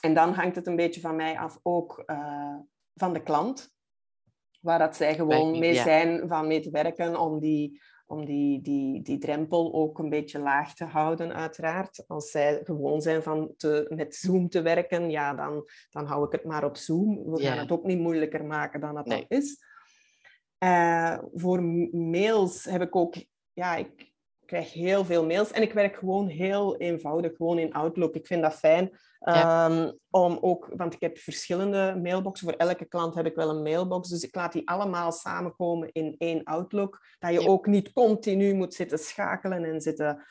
[0.00, 2.56] En dan hangt het een beetje van mij af ook uh,
[2.94, 3.74] van de klant,
[4.60, 9.02] waar dat zij gewoon mee zijn van mee te werken om die om die, die,
[9.02, 12.04] die drempel ook een beetje laag te houden, uiteraard.
[12.06, 16.32] Als zij gewoon zijn van te, met Zoom te werken, ja, dan, dan hou ik
[16.32, 17.30] het maar op Zoom.
[17.30, 19.26] We gaan het ook niet moeilijker maken dan het nee.
[19.28, 19.64] al is.
[20.64, 23.14] Uh, voor mails heb ik ook...
[23.52, 24.09] Ja, ik
[24.50, 28.14] krijg heel veel mails en ik werk gewoon heel eenvoudig, gewoon in Outlook.
[28.14, 28.98] Ik vind dat fijn.
[29.18, 29.70] Ja.
[29.70, 32.48] Um, om ook, want ik heb verschillende mailboxen.
[32.48, 34.08] Voor elke klant heb ik wel een mailbox.
[34.08, 37.04] Dus ik laat die allemaal samenkomen in één Outlook.
[37.18, 37.46] Dat je ja.
[37.46, 40.24] ook niet continu moet zitten schakelen en zitten,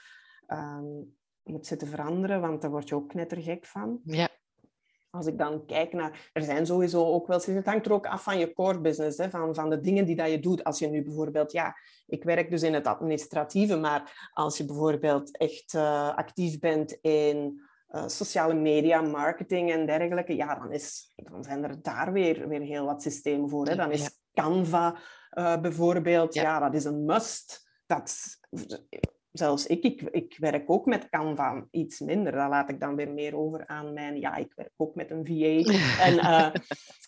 [0.48, 4.00] um, moet zitten veranderen, want daar word je ook knettergek van.
[4.04, 4.29] Ja.
[5.20, 6.30] Als ik dan kijk naar...
[6.34, 7.42] Er zijn sowieso ook wel...
[7.46, 10.16] Het hangt er ook af van je core business, hè, van, van de dingen die
[10.16, 10.64] dat je doet.
[10.64, 11.52] Als je nu bijvoorbeeld...
[11.52, 11.76] Ja,
[12.08, 17.62] ik werk dus in het administratieve, maar als je bijvoorbeeld echt uh, actief bent in
[17.90, 22.62] uh, sociale media, marketing en dergelijke, ja, dan, is, dan zijn er daar weer, weer
[22.62, 23.68] heel wat systemen voor.
[23.68, 23.76] Hè.
[23.76, 24.98] Dan is Canva
[25.34, 26.42] uh, bijvoorbeeld, ja.
[26.42, 26.60] ja.
[26.60, 27.68] dat is een must.
[27.86, 28.18] Dat,
[29.32, 32.32] zelfs ik, ik, ik werk ook met Canva iets minder.
[32.32, 34.20] Daar laat ik dan weer meer over aan mijn...
[34.20, 35.74] Ja, ik werk ook met een VA.
[36.06, 36.52] en uh,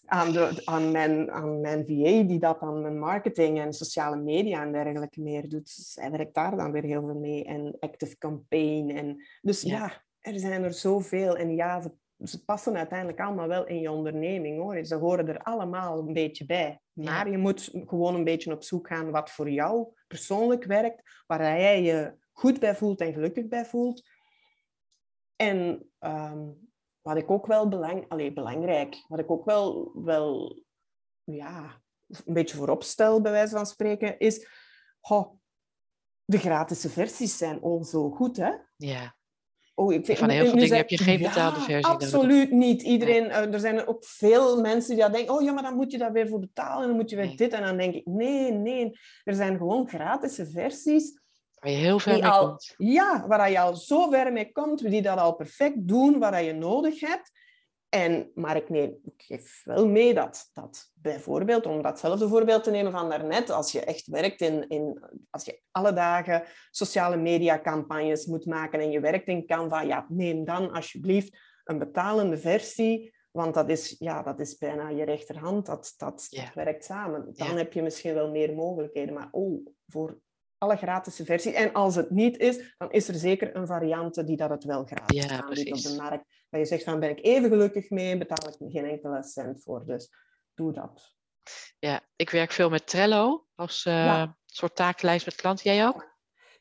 [0.05, 4.61] aan, de, aan, mijn, aan mijn VA, die dat aan mijn marketing en sociale media
[4.61, 5.69] en dergelijke meer doet.
[5.69, 7.43] Zij werkt daar dan weer heel veel mee.
[7.43, 8.89] En Active Campaign.
[8.89, 9.77] En, dus ja.
[9.77, 11.37] ja er zijn er zoveel.
[11.37, 11.91] En ja, ze,
[12.23, 14.59] ze, passen uiteindelijk allemaal wel in je onderneming.
[14.59, 14.85] hoor.
[14.85, 16.81] Ze horen er allemaal een beetje bij.
[16.93, 17.31] Maar ja.
[17.31, 21.81] je moet gewoon een beetje op zoek gaan wat voor jou persoonlijk werkt, waar jij
[21.81, 24.09] je goed bij voelt en gelukkig bij voelt.
[25.35, 26.69] En um,
[27.01, 30.61] wat ik ook wel belang, allez, belangrijk, wat ik ook wel, wel
[31.23, 34.47] ja, een beetje voorop stel, bij wijze van spreken, is
[35.01, 35.33] oh,
[36.25, 38.51] de gratis versies zijn al zo goed, hè?
[38.75, 39.19] Ja
[39.81, 42.81] Oh, ik vind, van heel veel dingen heb je geen betaalde ja, versie Absoluut niet.
[42.81, 45.97] Iedereen, uh, er zijn ook veel mensen die denken, oh ja, maar dan moet je
[45.97, 47.35] daar weer voor betalen en dan moet je weer Nee.
[47.35, 47.53] dit.
[47.53, 48.99] En dan denk ik, nee, nee.
[49.23, 51.19] Er zijn gewoon gratis versies
[51.59, 52.73] Waar je heel ver mee al, komt.
[52.77, 56.53] ja, waar je al zo ver mee komt, die dat al perfect doen, waar je
[56.53, 57.31] nodig hebt.
[57.93, 62.71] En, maar ik, neem, ik geef wel mee dat, dat bijvoorbeeld, om datzelfde voorbeeld te
[62.71, 67.61] nemen van daarnet, als je echt werkt in, in als je alle dagen sociale media
[67.61, 73.15] campagnes moet maken en je werkt in Canva, ja, neem dan alsjeblieft een betalende versie,
[73.31, 77.33] want dat is, ja, dat is bijna je rechterhand, dat, dat, werkt samen.
[77.33, 80.19] Dan heb je misschien wel meer mogelijkheden, maar oh, voor
[80.61, 81.53] alle gratis versies.
[81.53, 84.83] En als het niet is, dan is er zeker een variante die dat het wel
[84.85, 86.25] gratis Ja, aanbiedt op de markt.
[86.49, 89.85] Dat je zegt van, ben ik even gelukkig mee, betaal ik geen enkele cent voor.
[89.85, 90.09] Dus
[90.53, 91.15] doe dat.
[91.79, 94.37] Ja, ik werk veel met Trello als eh, Ja.
[94.45, 95.73] soort takenlijst met klanten.
[95.75, 96.10] Jij ook?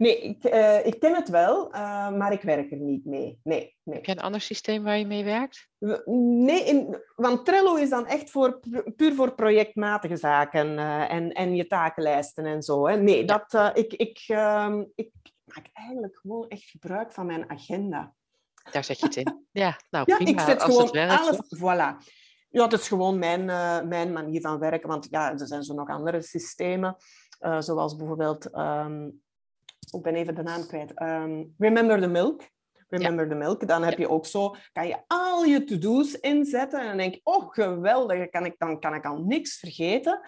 [0.01, 3.41] Nee, ik, eh, ik ken het wel, eh, maar ik werk er niet mee.
[3.43, 3.97] Nee, nee.
[3.97, 5.69] Heb jij een ander systeem waar je mee werkt?
[5.79, 6.03] We-
[6.45, 11.33] Nee, in, want Trello is dan echt voor, pu- puur voor projectmatige zaken eh, en,
[11.33, 12.87] en je takenlijsten en zo.
[12.89, 12.97] Hè.
[12.97, 15.11] Nee, dat, ik, ik, ehm, ik
[15.45, 18.15] maak eigenlijk gewoon echt gebruik van mijn agenda.
[18.73, 19.47] Daar zet je het in.
[19.53, 20.31] Ja, nou Ja, prima.
[20.31, 21.21] ik zet als gewoon werkt.
[21.23, 21.37] alles...
[21.37, 21.59] toch?
[21.59, 22.07] Voilà.
[22.51, 23.45] Ja, dat is gewoon mijn,
[23.89, 24.89] mijn manier van werken.
[24.89, 26.97] Want ja, er zijn zo nog andere systemen.
[27.59, 28.51] zoals bijvoorbeeld...
[28.51, 29.09] ehm,
[29.93, 30.95] ik ben even de naam kwijt.
[30.95, 32.43] Ehm, Remember the Milk.
[32.89, 33.69] Remember the Milk.
[33.69, 34.57] Dan heb je ook zo...
[34.73, 36.81] Kan je al je to-do's inzetten.
[36.81, 37.21] En dan denk je...
[37.23, 38.29] Oh, geweldig.
[38.29, 40.21] Kan ik, dan kan ik al niks vergeten.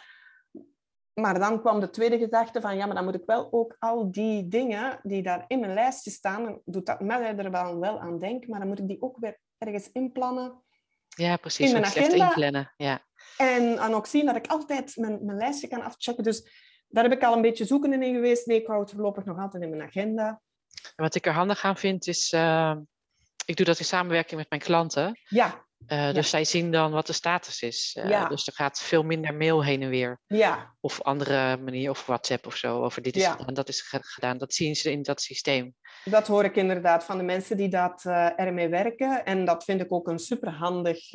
[1.14, 2.76] Maar dan kwam de tweede gedachte van...
[2.76, 6.10] Ja, maar dan moet ik wel ook al die dingen die daar in mijn lijstje
[6.10, 6.60] staan...
[6.64, 8.50] Doet dat mij er wel, wel aan denken.
[8.50, 10.62] Maar dan moet ik die ook weer ergens inplannen.
[11.08, 11.66] Ja, precies.
[11.66, 12.72] in mijn agenda- inplannen.
[12.76, 13.02] Ja.
[13.36, 16.24] En dan ook zien dat ik altijd mijn, mijn lijstje kan afchecken.
[16.24, 16.50] Dus
[16.92, 18.46] daar heb ik al een beetje zoekende in geweest.
[18.46, 20.40] Nee, ik hou het voorlopig nog altijd in mijn agenda.
[20.82, 22.76] En wat ik er handig aan vind is, eh,
[23.46, 25.20] ik doe dat in samenwerking met mijn klanten.
[25.28, 27.96] Ja, Eh, Dus zij zien dan wat de status is.
[28.00, 28.28] Eh, Ja.
[28.28, 30.20] Dus er gaat veel minder mail heen en weer.
[30.26, 32.82] ja, Of andere manier, of WhatsApp of zo.
[32.84, 33.30] Over dit is Ja.
[33.32, 34.38] gedaan, dat is ge- gedaan.
[34.38, 35.74] Dat zien ze in dat systeem.
[36.04, 39.24] dat hoor ik inderdaad van de mensen die dat, eh, ermee werken.
[39.24, 41.14] En dat vind ik ook een superhandig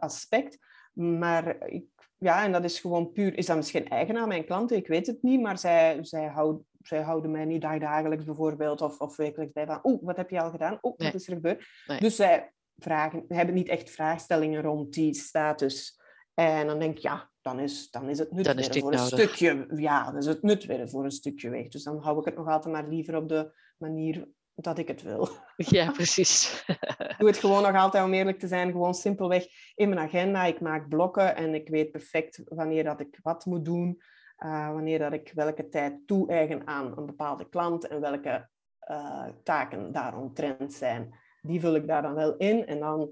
[0.00, 0.58] aspect.
[0.92, 1.84] Maar ik,
[2.24, 3.38] ja, en dat is gewoon puur...
[3.38, 4.76] Is dat misschien eigen aan mijn klanten?
[4.76, 5.40] Ik weet het niet.
[5.40, 9.80] Maar zij, zij, houden, zij houden mij niet dagelijks bijvoorbeeld of, of wekelijks bij van...
[9.82, 10.78] Oeh, wat heb je al gedaan?
[10.82, 11.12] Oeh, Nee.
[11.12, 11.66] wat is er gebeurd?
[11.86, 12.00] Nee.
[12.00, 16.00] Dus zij vragen, hebben niet echt vraagstellingen rond die status.
[16.34, 18.98] En dan denk ik, ja, dan is, dan is het nut Dan weer voor een
[18.98, 19.66] stukje...
[19.76, 21.68] Ja, dan is het nut weer voor een stukje weg.
[21.68, 25.02] Dus dan hou ik het nog altijd maar liever op de manier dat ik het
[25.02, 25.28] wil.
[25.56, 26.64] Ja, precies.
[26.66, 30.44] Ik doe het gewoon nog altijd, om eerlijk te zijn, gewoon simpelweg in mijn agenda.
[30.44, 34.02] Ik maak blokken en ik weet perfect wanneer dat ik wat moet doen.
[34.36, 39.92] eh, wanneer dat ik welke tijd toe-eigen aan een bepaalde klant en welke eh, taken
[39.92, 41.14] daaromtrend zijn.
[41.42, 42.66] Die vul ik daar dan wel in.
[42.66, 43.10] En dan,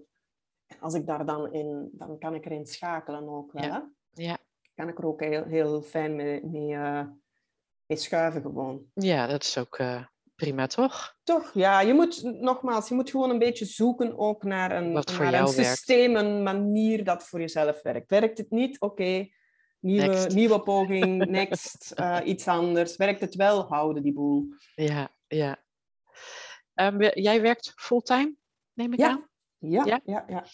[0.80, 3.92] als ik daar dan in, dan kan ik erin schakelen ook wel.
[4.12, 4.38] Ja.
[4.74, 7.04] Kan ik er ook heel, heel fijn mee, mee, eh,
[7.86, 8.86] mee schuiven gewoon.
[8.94, 9.78] ja, dat is ook
[10.42, 11.14] prima, toch?
[11.22, 15.18] Toch, ja, je moet nogmaals, je moet gewoon een beetje zoeken ook naar een, Wat
[15.18, 15.50] naar werkt.
[15.50, 18.10] systeem, een manier dat voor jezelf werkt.
[18.10, 18.80] Werkt het niet?
[18.80, 19.28] Oké,
[19.80, 20.34] nieuwe, Next.
[20.34, 22.96] nieuwe poging, next, eh, iets anders.
[22.96, 23.66] Werkt het wel?
[23.68, 24.46] Houden die boel.
[24.74, 25.62] Ja, ja.
[26.74, 28.34] Ehm, jij werkt fulltime,
[28.72, 29.08] neem ik Ja.
[29.08, 29.28] aan?
[29.58, 30.00] Ja, Ja?
[30.04, 30.44] ja, ja.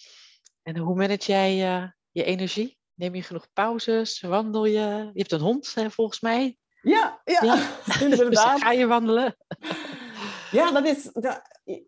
[0.63, 2.79] En hoe manage jij eh, je energie?
[2.95, 4.21] Neem je genoeg pauzes?
[4.21, 5.11] Wandel je?
[5.13, 6.57] Je hebt een hond, hè, volgens mij.
[6.89, 7.55] Ja, ja, Ja.
[7.87, 8.61] Dus inderdaad.
[8.61, 9.37] ga je wandelen?
[10.51, 11.43] Ja, dat is, dat,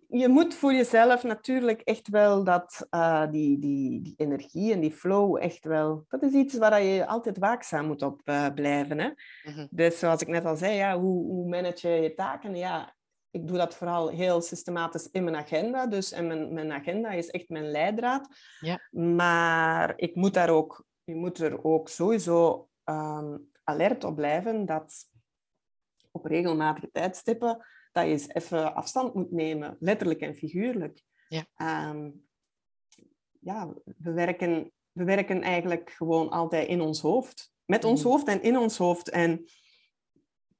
[0.08, 4.92] je moet voor jezelf natuurlijk echt wel dat, eh, die, die, die energie en die
[4.92, 6.04] flow echt wel...
[6.08, 8.98] Dat is iets waar je altijd waakzaam moet op eh, blijven.
[8.98, 9.10] Hè?
[9.42, 9.66] Mhm.
[9.70, 12.56] Dus zoals ik net al zei, ja, hoe, hoe manage je je taken?
[12.56, 12.94] Ja,
[13.30, 15.86] ik doe dat vooral heel systematisch in mijn agenda.
[15.86, 18.28] Dus en mijn, mijn agenda is echt mijn leidraad.
[18.60, 18.80] Ja.
[18.90, 23.36] Maar ik moet daar ook, je moet er ook sowieso ehm,
[23.70, 25.08] alert op blijven dat
[26.10, 31.02] op regelmatige tijdstippen dat je eens even afstand moet nemen, letterlijk en figuurlijk.
[31.28, 31.44] Ja.
[31.54, 32.10] Ehm,
[33.40, 37.52] ja, we werken, we werken eigenlijk gewoon altijd in ons hoofd.
[37.64, 38.10] Met ons Mhm.
[38.10, 39.08] hoofd en in ons hoofd.
[39.10, 39.44] En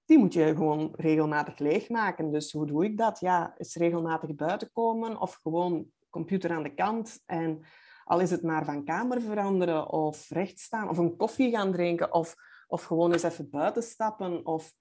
[0.04, 2.32] die moet je gewoon regelmatig leegmaken.
[2.32, 3.20] Dus hoe doe ik dat?
[3.20, 7.22] Ja, is regelmatig buiten komen of gewoon computer aan de kant.
[7.26, 7.64] En
[8.04, 12.12] al is het maar van kamer veranderen of recht staan of een koffie gaan drinken
[12.14, 12.34] of,
[12.70, 14.72] of gewoon eens even buiten stappen of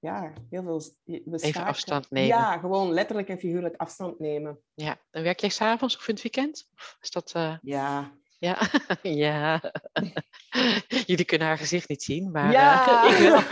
[0.00, 0.82] ja, heel veel...
[1.04, 1.66] we schakelen.
[1.66, 2.28] afstand nemen.
[2.28, 4.60] Ja, gewoon letterlijk en figuurlijk afstand nemen.
[4.74, 4.96] Ja.
[5.10, 6.68] En werk jij s'avonds of in het weekend?
[6.74, 7.32] Of is dat...
[7.32, 8.58] eh, Ja, Ja,
[9.02, 9.60] ja.
[11.06, 13.04] Jullie kunnen haar gezicht niet zien, maar Ja.
[13.04, 13.46] eh, ik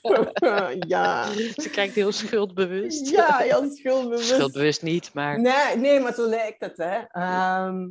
[0.00, 0.76] wel.
[0.94, 1.24] ja.
[1.32, 3.08] Ze kijkt heel schuldbewust.
[3.10, 4.28] Ja, heel schuldbewust.
[4.28, 6.76] Schuldbewust niet, maar Nee, nee, maar zo lijkt het.
[6.76, 6.98] Hè.
[7.08, 7.88] Ehm,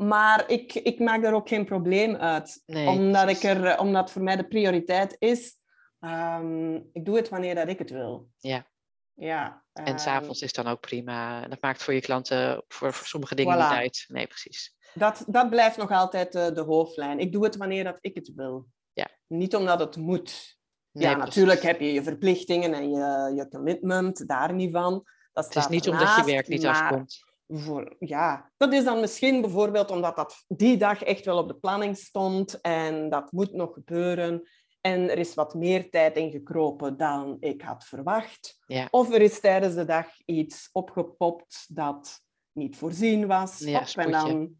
[0.00, 2.62] maar ik, ik maak daar ook geen probleem uit.
[2.66, 2.88] nee.
[2.88, 5.56] omdat, ik er, omdat voor mij de prioriteit is,
[6.00, 8.28] ehm, ik doe het wanneer dat ik het wil.
[8.38, 8.68] Ja.
[9.14, 9.64] Ja.
[9.72, 11.48] En ehm, s'avonds is dan ook prima.
[11.48, 13.58] Dat maakt voor je klanten voor, voor sommige dingen Voilà.
[13.58, 14.04] niet uit.
[14.08, 14.76] Nee, precies.
[14.94, 17.18] Dat, dat blijft nog altijd de, de hoofdlijn.
[17.18, 18.66] Ik doe het wanneer dat ik het wil.
[18.92, 19.08] Ja.
[19.26, 20.58] Niet omdat het moet.
[20.90, 21.34] Nee, ja, precies.
[21.34, 25.06] natuurlijk heb je je verplichtingen en je, je commitment, daar niet van.
[25.32, 27.29] Dat Het is niet omdat je werk niet maar afkomt.
[27.52, 31.58] Voor, ja, dat is dan misschien bijvoorbeeld omdat dat die dag echt wel op de
[31.58, 34.48] planning stond en dat moet nog gebeuren.
[34.80, 38.58] En er is wat meer tijd ingekropen dan ik had verwacht.
[38.66, 38.88] Ja.
[38.90, 42.20] Of er is tijdens de dag iets opgepopt dat
[42.52, 43.58] niet voorzien was.
[43.58, 44.54] Ja, en dan,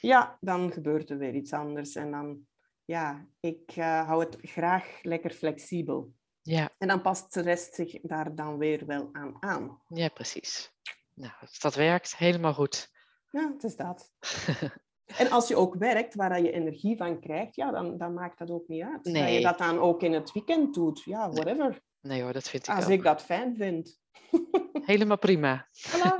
[0.00, 1.94] ja, dan gebeurt er weer iets anders.
[1.94, 2.40] En dan,
[2.84, 6.12] ja, ik eh, hou het graag lekker flexibel.
[6.42, 9.82] Ja, En dan past de rest zich daar dan weer wel aan aan.
[9.88, 10.72] ja, precies.
[11.20, 12.90] Nou, dat werkt, helemaal goed.
[13.30, 14.10] Ja, het is dat.
[15.16, 18.38] En als je ook werkt waar dat je energie van krijgt, ja, dan, dan maakt
[18.38, 19.04] dat ook niet uit.
[19.04, 19.34] Dat Nee.
[19.34, 21.02] je dat dan ook in het weekend doet.
[21.04, 21.80] Ja, whatever.
[22.00, 22.90] Nee hoor, dat vind ik Als ook.
[22.90, 23.98] ik dat fijn vind.
[24.92, 25.66] Helemaal prima.
[25.88, 26.16] Voilà.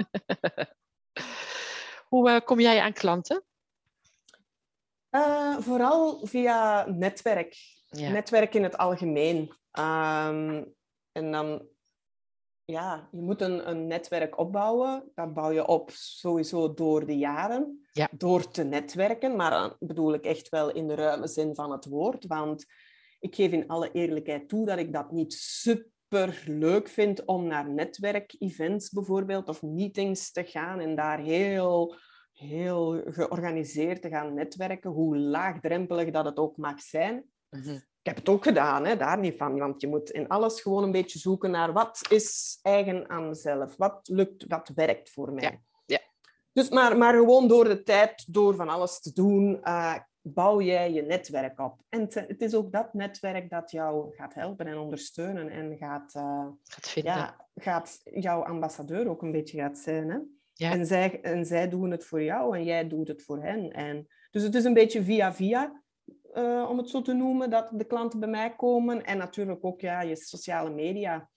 [2.08, 3.44] Hoe eh, kom jij aan klanten?
[5.08, 7.56] Eh, vooral via netwerk.
[7.86, 9.52] Ja, Netwerk in het algemeen.
[9.70, 10.64] Ehm,
[11.12, 11.68] en dan,
[12.70, 15.10] ja, je moet een, een netwerk opbouwen.
[15.14, 17.88] Dat bouw je op sowieso door de jaren.
[17.92, 18.08] Ja.
[18.16, 21.84] Door te netwerken, maar dan bedoel ik echt wel in de ruime zin van het
[21.84, 22.26] woord.
[22.26, 22.66] Want
[23.18, 27.70] ik geef in alle eerlijkheid toe dat ik dat niet super leuk vind om naar
[27.70, 31.94] netwerkevents bijvoorbeeld of meetings te gaan en daar heel,
[32.32, 37.24] heel georganiseerd te gaan netwerken, hoe laagdrempelig dat het ook mag zijn.
[37.50, 39.58] mhm, Ik heb het ook gedaan, hè, daar niet van.
[39.58, 43.76] Want je moet in alles gewoon een beetje zoeken naar wat is eigen aan mezelf.
[43.76, 45.42] Wat lukt, wat werkt voor mij.
[45.42, 45.98] Ja, ja.
[46.52, 50.92] Dus maar, maar gewoon door de tijd, door van alles te doen, eh, bouw jij
[50.92, 51.80] je netwerk op.
[51.88, 55.48] En te- het is ook dat netwerk dat jou gaat helpen en ondersteunen.
[55.48, 57.12] En gaat, eh, gaat vinden.
[57.12, 60.10] ja, gaat jouw ambassadeur ook een beetje gaat zijn.
[60.10, 60.18] Hè?
[60.54, 60.70] Ja.
[60.72, 63.70] En, zij, en zij doen het voor jou en jij doet het voor hen.
[63.72, 65.82] En, dus het is een beetje via-via,
[66.34, 69.04] eh, om het zo te noemen, dat de klanten bij mij komen.
[69.04, 71.30] En natuurlijk ook ja, je sociale media.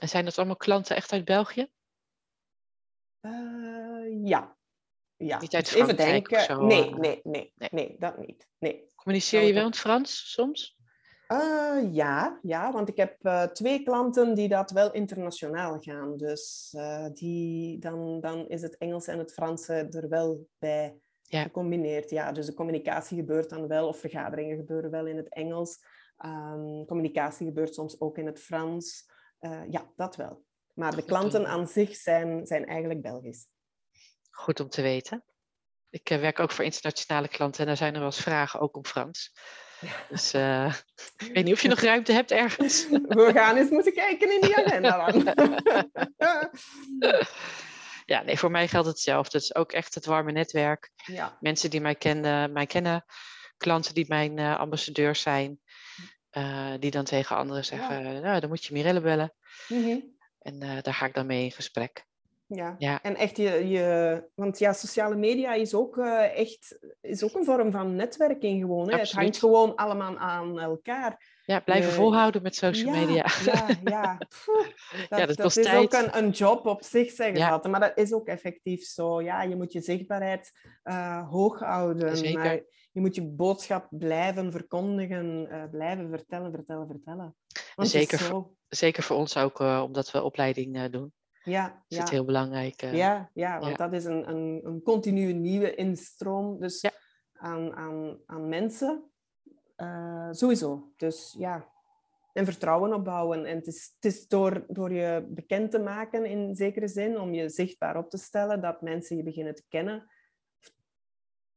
[0.00, 1.70] En zijn dat allemaal klanten echt uit België?
[3.20, 4.56] Eh, ja.
[5.16, 5.40] ja.
[5.40, 6.56] Niet uit Even Frankrijk of denken.
[6.56, 6.96] zo, nee, eh?
[6.96, 7.68] nee, nee, Nee.
[7.70, 8.48] nee, dat niet.
[8.58, 8.86] Nee.
[8.94, 10.76] Communiceer je wel in het Frans soms?
[11.92, 16.16] Ja, ja, want ik heb twee klanten die dat wel internationaal gaan.
[16.16, 16.74] Dus
[17.12, 21.42] die, dan, dan is het Engels en het Franse er wel bij Ja.
[21.42, 22.10] gecombineerd.
[22.10, 25.78] Ja, dus de communicatie gebeurt dan wel, of vergaderingen gebeuren wel in het Engels.
[26.16, 29.10] Ehm, communicatie gebeurt soms ook in het Frans.
[29.38, 30.44] Eh, ja, dat wel.
[30.74, 33.46] Maar de klanten aan zich zijn, zijn eigenlijk Belgisch.
[34.30, 35.24] Goed om te weten.
[35.90, 38.76] Ik eh, werk ook voor internationale klanten en daar zijn er wel eens vragen, ook
[38.76, 39.32] om Frans.
[40.10, 40.74] Dus eh,
[41.16, 42.88] ik weet niet of je nog ruimte hebt ergens.
[42.88, 45.34] We gaan eens moeten kijken in die agenda dan.
[48.08, 49.36] Ja, nee, voor mij geldt hetzelfde.
[49.36, 50.90] Het is ook echt het warme netwerk.
[51.04, 51.36] ja.
[51.40, 53.04] Mensen die mij kennen, mij kennen
[53.56, 55.60] klanten die mijn eh, ambassadeurs zijn,
[56.30, 59.34] eh, die dan tegen anderen zeggen, nou, dan moet je Mirelle bellen.
[59.68, 59.98] Mhm.
[60.38, 62.06] En eh, daar ga ik dan mee in gesprek.
[62.48, 62.74] Ja.
[62.78, 63.02] Ja.
[63.02, 64.24] en echt je, je...
[64.34, 68.90] Want ja, sociale media is ook, eh, echt, is ook een vorm van netwerking gewoon.
[68.90, 68.98] Hè?
[68.98, 71.36] Het hangt gewoon allemaal aan elkaar.
[71.44, 71.96] Ja, blijven Nee.
[71.98, 73.26] volhouden met social ja, media.
[73.44, 74.18] Ja, ja.
[75.08, 75.76] Dat, Ja, dat is tijd.
[75.76, 77.50] ook een, een job op zich, zeggen ze Ja.
[77.50, 77.72] altijd.
[77.72, 79.22] Maar dat is ook effectief zo.
[79.22, 82.16] Ja, je moet je zichtbaarheid eh, hoog houden.
[82.16, 82.38] Zeker.
[82.38, 82.60] Maar
[82.92, 87.36] je moet je boodschap blijven verkondigen, eh, blijven vertellen, vertellen, vertellen.
[87.74, 88.46] Want Zeker.
[88.68, 91.12] Zeker voor ons ook, eh, omdat we opleiding eh, doen.
[91.48, 92.08] Ja, Is ja.
[92.08, 92.82] heel belangrijk.
[92.82, 93.76] eh, Ja, ja, want ja.
[93.76, 96.90] dat is een, een, een continue nieuwe instroom dus Ja.
[97.32, 99.10] aan, aan, aan mensen.
[99.76, 100.92] Eh, sowieso.
[100.96, 101.68] Dus ja,
[102.32, 103.44] en vertrouwen opbouwen.
[103.44, 107.34] En het is, het is door, door je bekend te maken in zekere zin, om
[107.34, 110.10] je zichtbaar op te stellen, dat mensen je beginnen te kennen.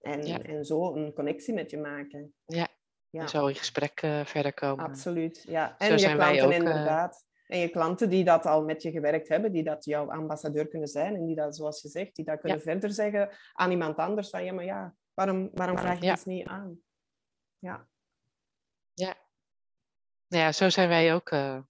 [0.02, 2.34] En, en zo een connectie met je maken.
[2.46, 2.68] Ja.
[3.10, 4.86] Ja, En zo in gesprek eh, verder komen.
[4.86, 5.44] absoluut.
[5.48, 5.76] Ja.
[5.78, 7.26] En Zo je zijn wij klanten ook, eh, inderdaad.
[7.52, 10.88] En je klanten die dat al met je gewerkt hebben, die dat jouw ambassadeur kunnen
[10.88, 14.30] zijn en die dat, zoals je zegt, die dat kunnen verder zeggen aan iemand anders
[14.30, 16.14] van ja, maar ja, waarom, waarom vraag je Ja.
[16.14, 16.82] het niet aan?
[17.60, 17.88] Ja,
[20.28, 21.62] Nou ja, zo zijn wij ook eh,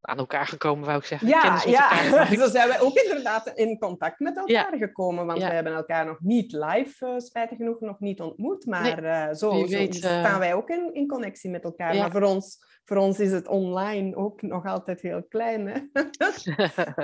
[0.00, 1.28] aan elkaar gekomen, wou ik zeggen.
[1.28, 2.26] Ja, ja.
[2.36, 5.26] zo zijn wij ook inderdaad in contact met elkaar gekomen.
[5.26, 8.66] Want we hebben elkaar nog niet live, uh, spijtig genoeg, nog niet ontmoet.
[8.66, 11.96] Maar nee, uh, zo, zo weet, staan wij ook in, in connectie met elkaar.
[11.96, 15.66] Maar voor ons, voor ons is het online ook nog altijd heel klein.
[15.66, 15.80] Hè?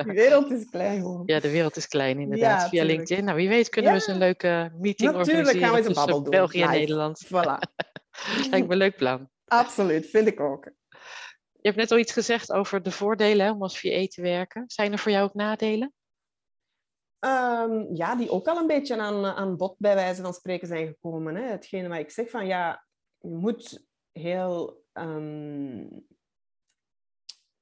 [0.05, 1.23] de wereld is klein gewoon.
[1.27, 2.69] Ja, de wereld is klein inderdaad.
[2.69, 3.25] Via LinkedIn.
[3.25, 5.95] Nou, wie weet kunnen we eens een leuke meeting Natuurlijk organiseren gaan we eens een
[5.95, 6.31] babbel doen.
[6.31, 7.27] België en Nederland.
[7.27, 7.59] Voilà.
[8.51, 9.29] Lijkt me een leuk plan.
[9.47, 10.71] Absoluut, vind ik ook.
[11.65, 14.65] Je hebt net al iets gezegd over de voordelen om als VA te werken.
[14.67, 15.93] Zijn er voor jou ook nadelen?
[17.21, 20.87] Um, ja, die ook al een beetje aan, aan bod bij wijze van spreken zijn
[20.87, 21.35] gekomen.
[21.35, 21.43] Hè.
[21.43, 22.87] Hetgene wat ik zeg van ja,
[23.19, 24.83] je moet heel.
[24.93, 26.07] Um,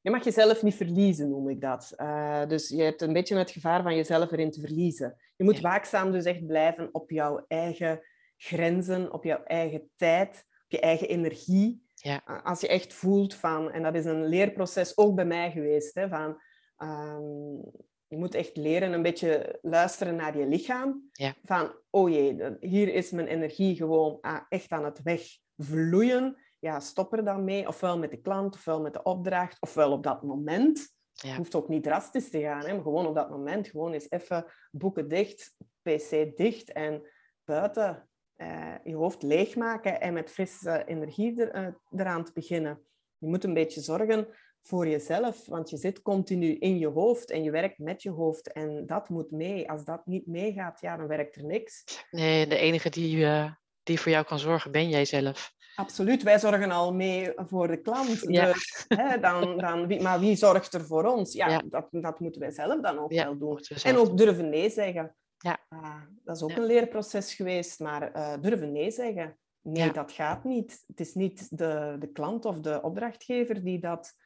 [0.01, 1.93] je mag jezelf niet verliezen, noem ik dat.
[1.97, 5.17] Uh, dus je hebt een beetje het gevaar van jezelf erin te verliezen.
[5.37, 8.01] Je moet waakzaam dus echt blijven op jouw eigen
[8.37, 11.82] grenzen, op jouw eigen tijd, op je eigen energie.
[12.03, 12.23] Ja.
[12.45, 16.09] Als je echt voelt van, en dat is een leerproces ook bij mij geweest, hè,
[16.09, 16.41] van
[16.79, 17.61] um,
[18.07, 21.09] je moet echt leren een beetje luisteren naar je lichaam.
[21.13, 21.35] Ja.
[21.43, 26.37] Van, oh jee, hier is mijn energie gewoon echt aan het wegvloeien.
[26.59, 27.69] Ja, stop er dan mee.
[27.69, 30.95] Ofwel met de klant, ofwel met de opdracht, ofwel op dat moment.
[31.13, 31.29] Ja.
[31.29, 33.69] Het hoeft ook niet drastisch te gaan, hè, maar gewoon op dat moment.
[33.69, 37.03] Gewoon eens even boeken dicht, pc dicht en
[37.45, 42.81] buiten uh, je hoofd leegmaken en met frisse energie er, uh, eraan te beginnen.
[43.19, 44.27] Je moet een beetje zorgen
[44.61, 48.53] voor jezelf, want je zit continu in je hoofd en je werkt met je hoofd
[48.53, 49.71] en dat moet mee.
[49.71, 51.85] Als dat niet meegaat, ja, dan werkt er niks.
[52.11, 53.53] Nee, de enige die, uh,
[53.83, 55.53] die voor jou kan zorgen, ben jij zelf.
[55.75, 58.21] Absoluut, wij zorgen al mee voor de klant.
[58.21, 58.53] Ja.
[58.53, 61.33] Dus, hè, dan, dan, wie, maar wie zorgt er voor ons?
[61.33, 61.63] Ja, ja.
[61.67, 63.61] Dat, dat moeten wij zelf dan ook ja, wel doen.
[63.83, 65.15] En ook durven nee zeggen.
[65.43, 65.61] Ja.
[65.71, 69.37] Uh, dat is ook een leerproces geweest, maar uh, durven nee zeggen.
[69.61, 70.85] Nee, dat gaat niet.
[70.87, 74.17] Het is niet de, de klant of de opdrachtgever die dat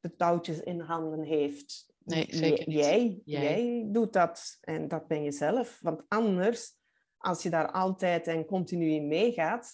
[0.00, 1.92] de touwtjes in handen heeft.
[2.04, 2.76] Nee, zeker niet.
[2.76, 3.42] Jij, jij.
[3.42, 5.78] jij doet dat en dat ben je zelf.
[5.80, 6.72] Want anders,
[7.16, 9.72] als je daar altijd en continu in meegaat,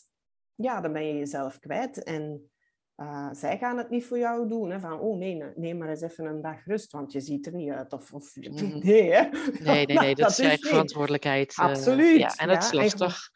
[0.54, 2.02] ja, dan ben je jezelf kwijt.
[2.02, 2.50] En
[2.96, 4.70] uh, zij gaan het niet voor jou doen.
[4.70, 4.80] Hè?
[4.80, 7.70] Van, oh nee, neem maar eens even een dag rust, want je ziet er niet
[7.70, 7.92] uit.
[7.92, 9.28] Of, of nee, hè?
[9.60, 11.56] Nee, nee, nee, dat, is eigen verantwoordelijkheid.
[11.58, 12.18] Uh, Absoluut.
[12.18, 13.30] Ja, en dat ja, is lastig.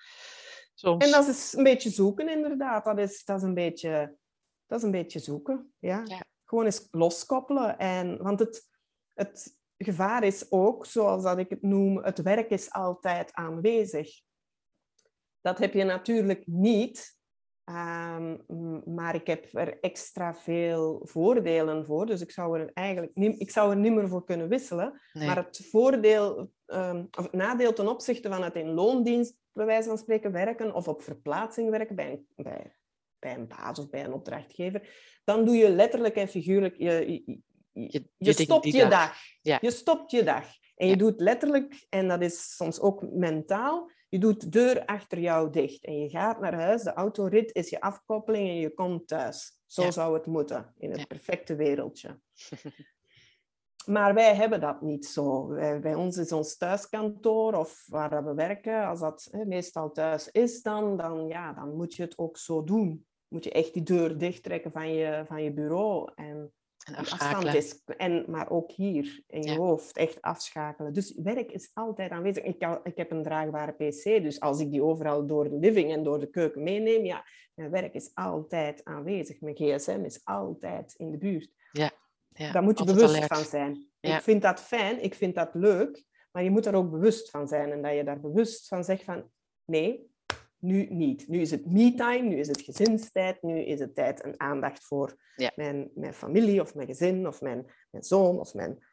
[0.75, 1.05] Soms.
[1.05, 2.85] En dat is een beetje zoeken, inderdaad.
[2.85, 4.17] Dat is, dat is, een, beetje,
[4.67, 5.73] dat is een beetje zoeken.
[5.79, 6.03] Ja.
[6.05, 6.25] ja.
[6.45, 7.79] Gewoon eens loskoppelen.
[7.79, 8.69] En, want het,
[9.15, 14.21] het gevaar is ook, zoals dat ik het noem, het werk is altijd aanwezig.
[15.41, 17.18] Dat heb je natuurlijk niet
[17.69, 22.07] Um, maar ik heb er extra veel voordelen voor.
[22.07, 25.01] Dus ik zou er eigenlijk niet, ik zou er niet meer voor kunnen wisselen.
[25.13, 29.89] Maar het voordeel, um, of het nadeel ten opzichte van het in loondienst, bij wijze
[29.89, 32.77] van spreken, werken of op verplaatsing werken bij een, bij,
[33.19, 34.89] bij een baas of bij een opdrachtgever,
[35.25, 37.41] dan doe je letterlijk en figuurlijk, je, je,
[37.73, 39.17] je, je stopt je dag.
[39.43, 39.59] Ja.
[39.61, 40.47] Je stopt je dag.
[40.77, 45.19] En je doet letterlijk, en dat is soms ook mentaal, je doet de deur achter
[45.19, 46.83] jou dicht en je gaat naar huis.
[46.83, 49.61] De autorit is je afkoppeling en je komt thuis.
[49.67, 52.19] Zo zou het moeten in het perfecte wereldje.
[53.89, 55.47] Maar wij hebben dat niet zo.
[55.81, 60.63] bij ons is ons thuiskantoor of waar we werken, als dat hè, meestal thuis is,
[60.63, 63.07] dan, dan, ja, dan moet je het ook zo doen.
[63.29, 66.11] Moet je echt die deur dichttrekken van je, van je bureau.
[66.15, 66.53] En
[66.89, 67.57] en afschakelen.
[67.57, 70.93] Is, en, maar ook hier in je hoofd echt afschakelen.
[70.93, 72.45] Dus werk is altijd aanwezig.
[72.45, 75.93] Ik, kan, ik heb een draagbare pc, dus als ik die overal door de living
[75.93, 77.25] en door de keuken meeneem, ja,
[77.55, 79.41] mijn werk is altijd aanwezig.
[79.41, 81.51] Mijn gsm is altijd in de buurt.
[81.73, 81.91] Ja.
[82.33, 83.89] ja Daar moet je bewust van zijn.
[84.01, 87.49] Ik vind dat fijn, ik vind dat leuk, maar je moet er ook bewust van
[87.49, 87.73] zijn.
[87.73, 89.31] En dat je daar bewust van zegt van,
[89.65, 90.11] nee,
[90.61, 91.29] nu niet.
[91.29, 95.17] Nu is het me-time, nu is het gezinstijd, nu is het tijd en aandacht voor
[95.55, 98.87] mijn, mijn familie of mijn gezin of mijn, mijn zoon of mijn,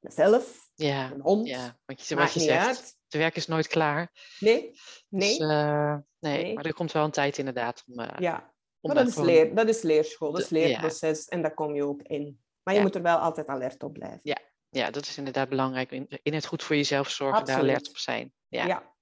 [0.00, 1.08] mezelf, ja.
[1.08, 1.48] mijn hond.
[1.48, 2.78] Ja, want je, wat je zegt, uit.
[2.78, 4.10] het werk is nooit klaar.
[4.38, 4.72] Nee,
[5.08, 5.38] nee.
[5.38, 6.54] Dus, uh, nee, nee.
[6.54, 8.00] Maar er komt wel een tijd inderdaad om...
[8.00, 11.54] Uh, ja, om maar dat, is leer, dat is leerschool, dat is leerproces en daar
[11.54, 12.40] kom je ook in.
[12.62, 14.20] Maar je moet er wel altijd alert op blijven.
[14.22, 14.38] Ja,
[14.68, 15.90] ja dat is inderdaad belangrijk.
[15.90, 17.60] In, in het goed voor jezelf zorgen, Absoluut.
[17.60, 18.32] daar alert op zijn.
[18.48, 18.96] Ja.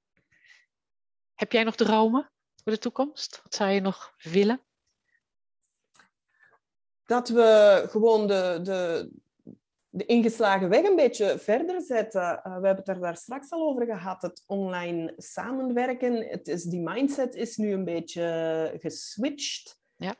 [1.37, 2.31] Heb jij nog dromen
[2.65, 3.41] voor de toekomst?
[3.43, 4.61] Wat zou je nog willen?
[7.05, 9.11] Dat we gewoon de, de,
[9.89, 12.23] de ingeslagen weg een beetje verder zetten.
[12.23, 14.23] Uh, we hebben het er daar straks al over gehad.
[14.23, 16.29] Het online samenwerken.
[16.29, 19.81] Het is, die mindset is nu een beetje geswitcht.
[19.97, 20.15] Ja.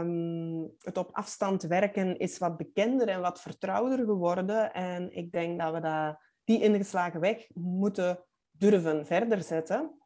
[0.00, 4.72] Um, het op afstand werken is wat bekender en wat vertrouwder geworden.
[4.72, 9.98] En ik denk dat we dat, die ingeslagen weg moeten durven verder zetten.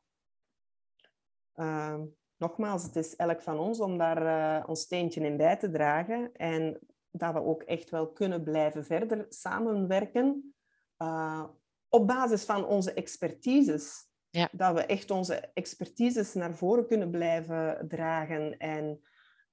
[1.59, 2.01] Uh,
[2.37, 6.33] nogmaals, het is elk van ons om daar uh, ons steentje in bij te dragen.
[6.33, 6.79] En
[7.11, 10.55] dat we ook echt wel kunnen blijven verder samenwerken
[10.99, 11.45] uh,
[11.89, 14.07] op basis van onze expertises.
[14.31, 14.49] Ja.
[14.53, 19.01] Dat we echt onze expertises naar voren kunnen blijven dragen en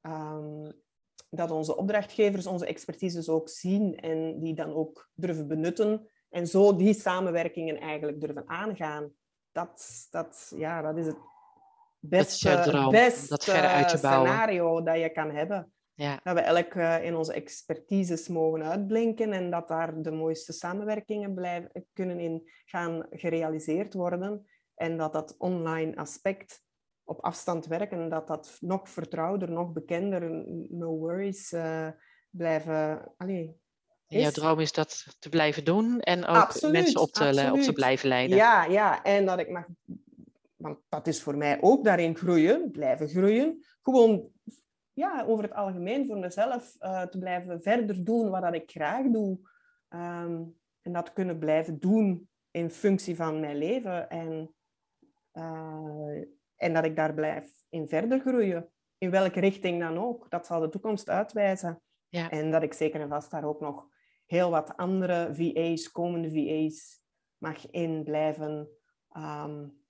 [0.02, 0.84] um,
[1.30, 6.76] dat onze opdrachtgevers onze expertises ook zien en die dan ook durven benutten en zo
[6.76, 9.14] die samenwerkingen eigenlijk durven aangaan.
[9.52, 11.18] Dat, dat, ja, dat is het
[12.10, 14.30] beste, droom, beste dat verder uit te bouwen.
[14.30, 15.72] scenario dat je kan hebben.
[15.94, 16.20] Ja.
[16.24, 21.34] Dat we elk uh, in onze expertises mogen uitblinken en dat daar de mooiste samenwerkingen
[21.34, 24.48] blijven, kunnen in gaan gerealiseerd worden.
[24.76, 26.64] En dat dat online aspect
[27.04, 31.88] op afstand werken, dat dat nog vertrouwder, nog bekender, no worries, uh,
[32.30, 33.14] blijven...
[33.18, 33.60] Allee,
[34.08, 37.60] en jouw droom is dat te blijven doen en ook absoluut, mensen op te, op
[37.60, 38.38] te blijven leiden.
[38.38, 39.66] Ja, ja, en dat ik mag...
[40.66, 43.66] Want dat is voor mij ook daarin groeien, blijven groeien.
[43.82, 44.30] Gewoon
[44.94, 49.06] ja, over het algemeen voor mezelf uh, te blijven verder doen wat dat ik graag
[49.06, 49.40] doe.
[49.90, 54.10] Um, en dat kunnen blijven doen in functie van mijn leven.
[54.10, 54.56] En,
[55.34, 56.24] uh,
[56.56, 58.70] en dat ik daar blijf in verder groeien.
[58.98, 60.30] In welke richting dan ook.
[60.30, 61.82] Dat zal de toekomst uitwijzen.
[62.08, 62.32] Ja.
[62.32, 63.88] En dat ik zeker en vast daar ook nog
[64.26, 67.02] heel wat andere VA's, komende VA's,
[67.38, 68.70] mag in blijven
[69.18, 69.84] um,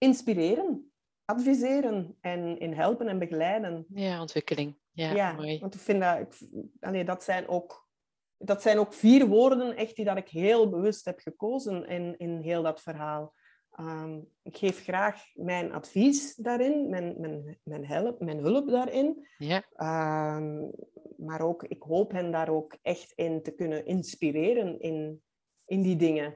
[0.00, 0.90] inspireren
[1.30, 3.86] adviseren en in helpen en begeleiden.
[3.88, 4.78] Ja, ontwikkeling.
[4.90, 5.58] Ja, ja mooi.
[5.58, 6.18] want ik vind dat...
[6.18, 6.48] Ik,
[6.80, 7.88] allee, dat, zijn ook,
[8.36, 12.40] dat zijn ook vier woorden echt die dat ik heel bewust heb gekozen in, in
[12.40, 13.34] heel dat verhaal.
[13.80, 19.26] Um, ik geef graag mijn advies daarin, mijn, mijn, mijn, help, mijn hulp daarin.
[19.38, 19.64] Ja.
[20.36, 20.70] Um,
[21.16, 25.22] maar ook, ik hoop hen daar ook echt in te kunnen inspireren in,
[25.64, 26.34] in die dingen.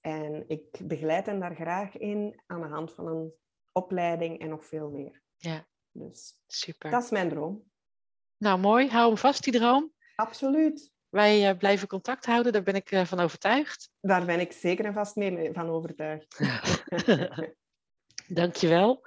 [0.00, 3.32] En ik begeleid hen daar graag in aan de hand van een
[3.72, 5.22] opleiding en nog veel meer.
[5.36, 6.90] Ja, dus super.
[6.90, 7.72] Dat is mijn droom.
[8.36, 8.88] Nou, mooi.
[8.88, 9.92] Hou hem vast, die droom.
[10.14, 10.92] Absoluut.
[11.08, 13.90] Wij uh, blijven contact houden, daar ben ik uh, van overtuigd.
[14.00, 16.38] Daar ben ik zeker en vast mee van overtuigd.
[18.26, 19.06] Dankjewel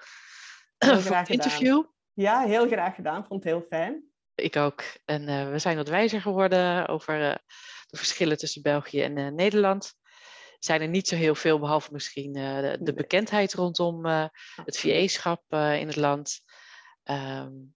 [0.78, 1.84] heel voor het interview.
[2.14, 3.26] Ja, heel graag gedaan.
[3.26, 4.12] Vond het heel fijn.
[4.36, 4.84] Ik ook.
[5.06, 7.40] En uh, we zijn wat wijzer geworden over
[7.88, 9.94] de verschillen tussen België en Nederland
[10.68, 14.26] zijn er niet zo heel veel, behalve misschien uh, de, de, bekendheid rondom uh,
[14.66, 16.42] het VA-schap uh, in het land.
[17.04, 17.76] Um,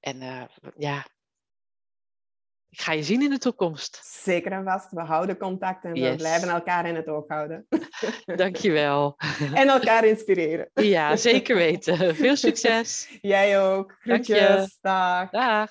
[0.00, 1.06] en ja,
[2.76, 4.00] ik ga je zien in de toekomst.
[4.04, 4.90] Zeker en vast.
[4.90, 6.10] We houden contact en yes.
[6.10, 7.66] we blijven elkaar in het oog houden.
[8.36, 9.16] Dankjewel.
[9.54, 10.70] en elkaar inspireren.
[10.72, 12.16] ja, zeker weten.
[12.16, 13.08] Veel succes.
[13.20, 13.96] Jij ook.
[13.98, 14.78] Groetjes.
[14.80, 15.30] Dag.
[15.30, 15.70] Dag.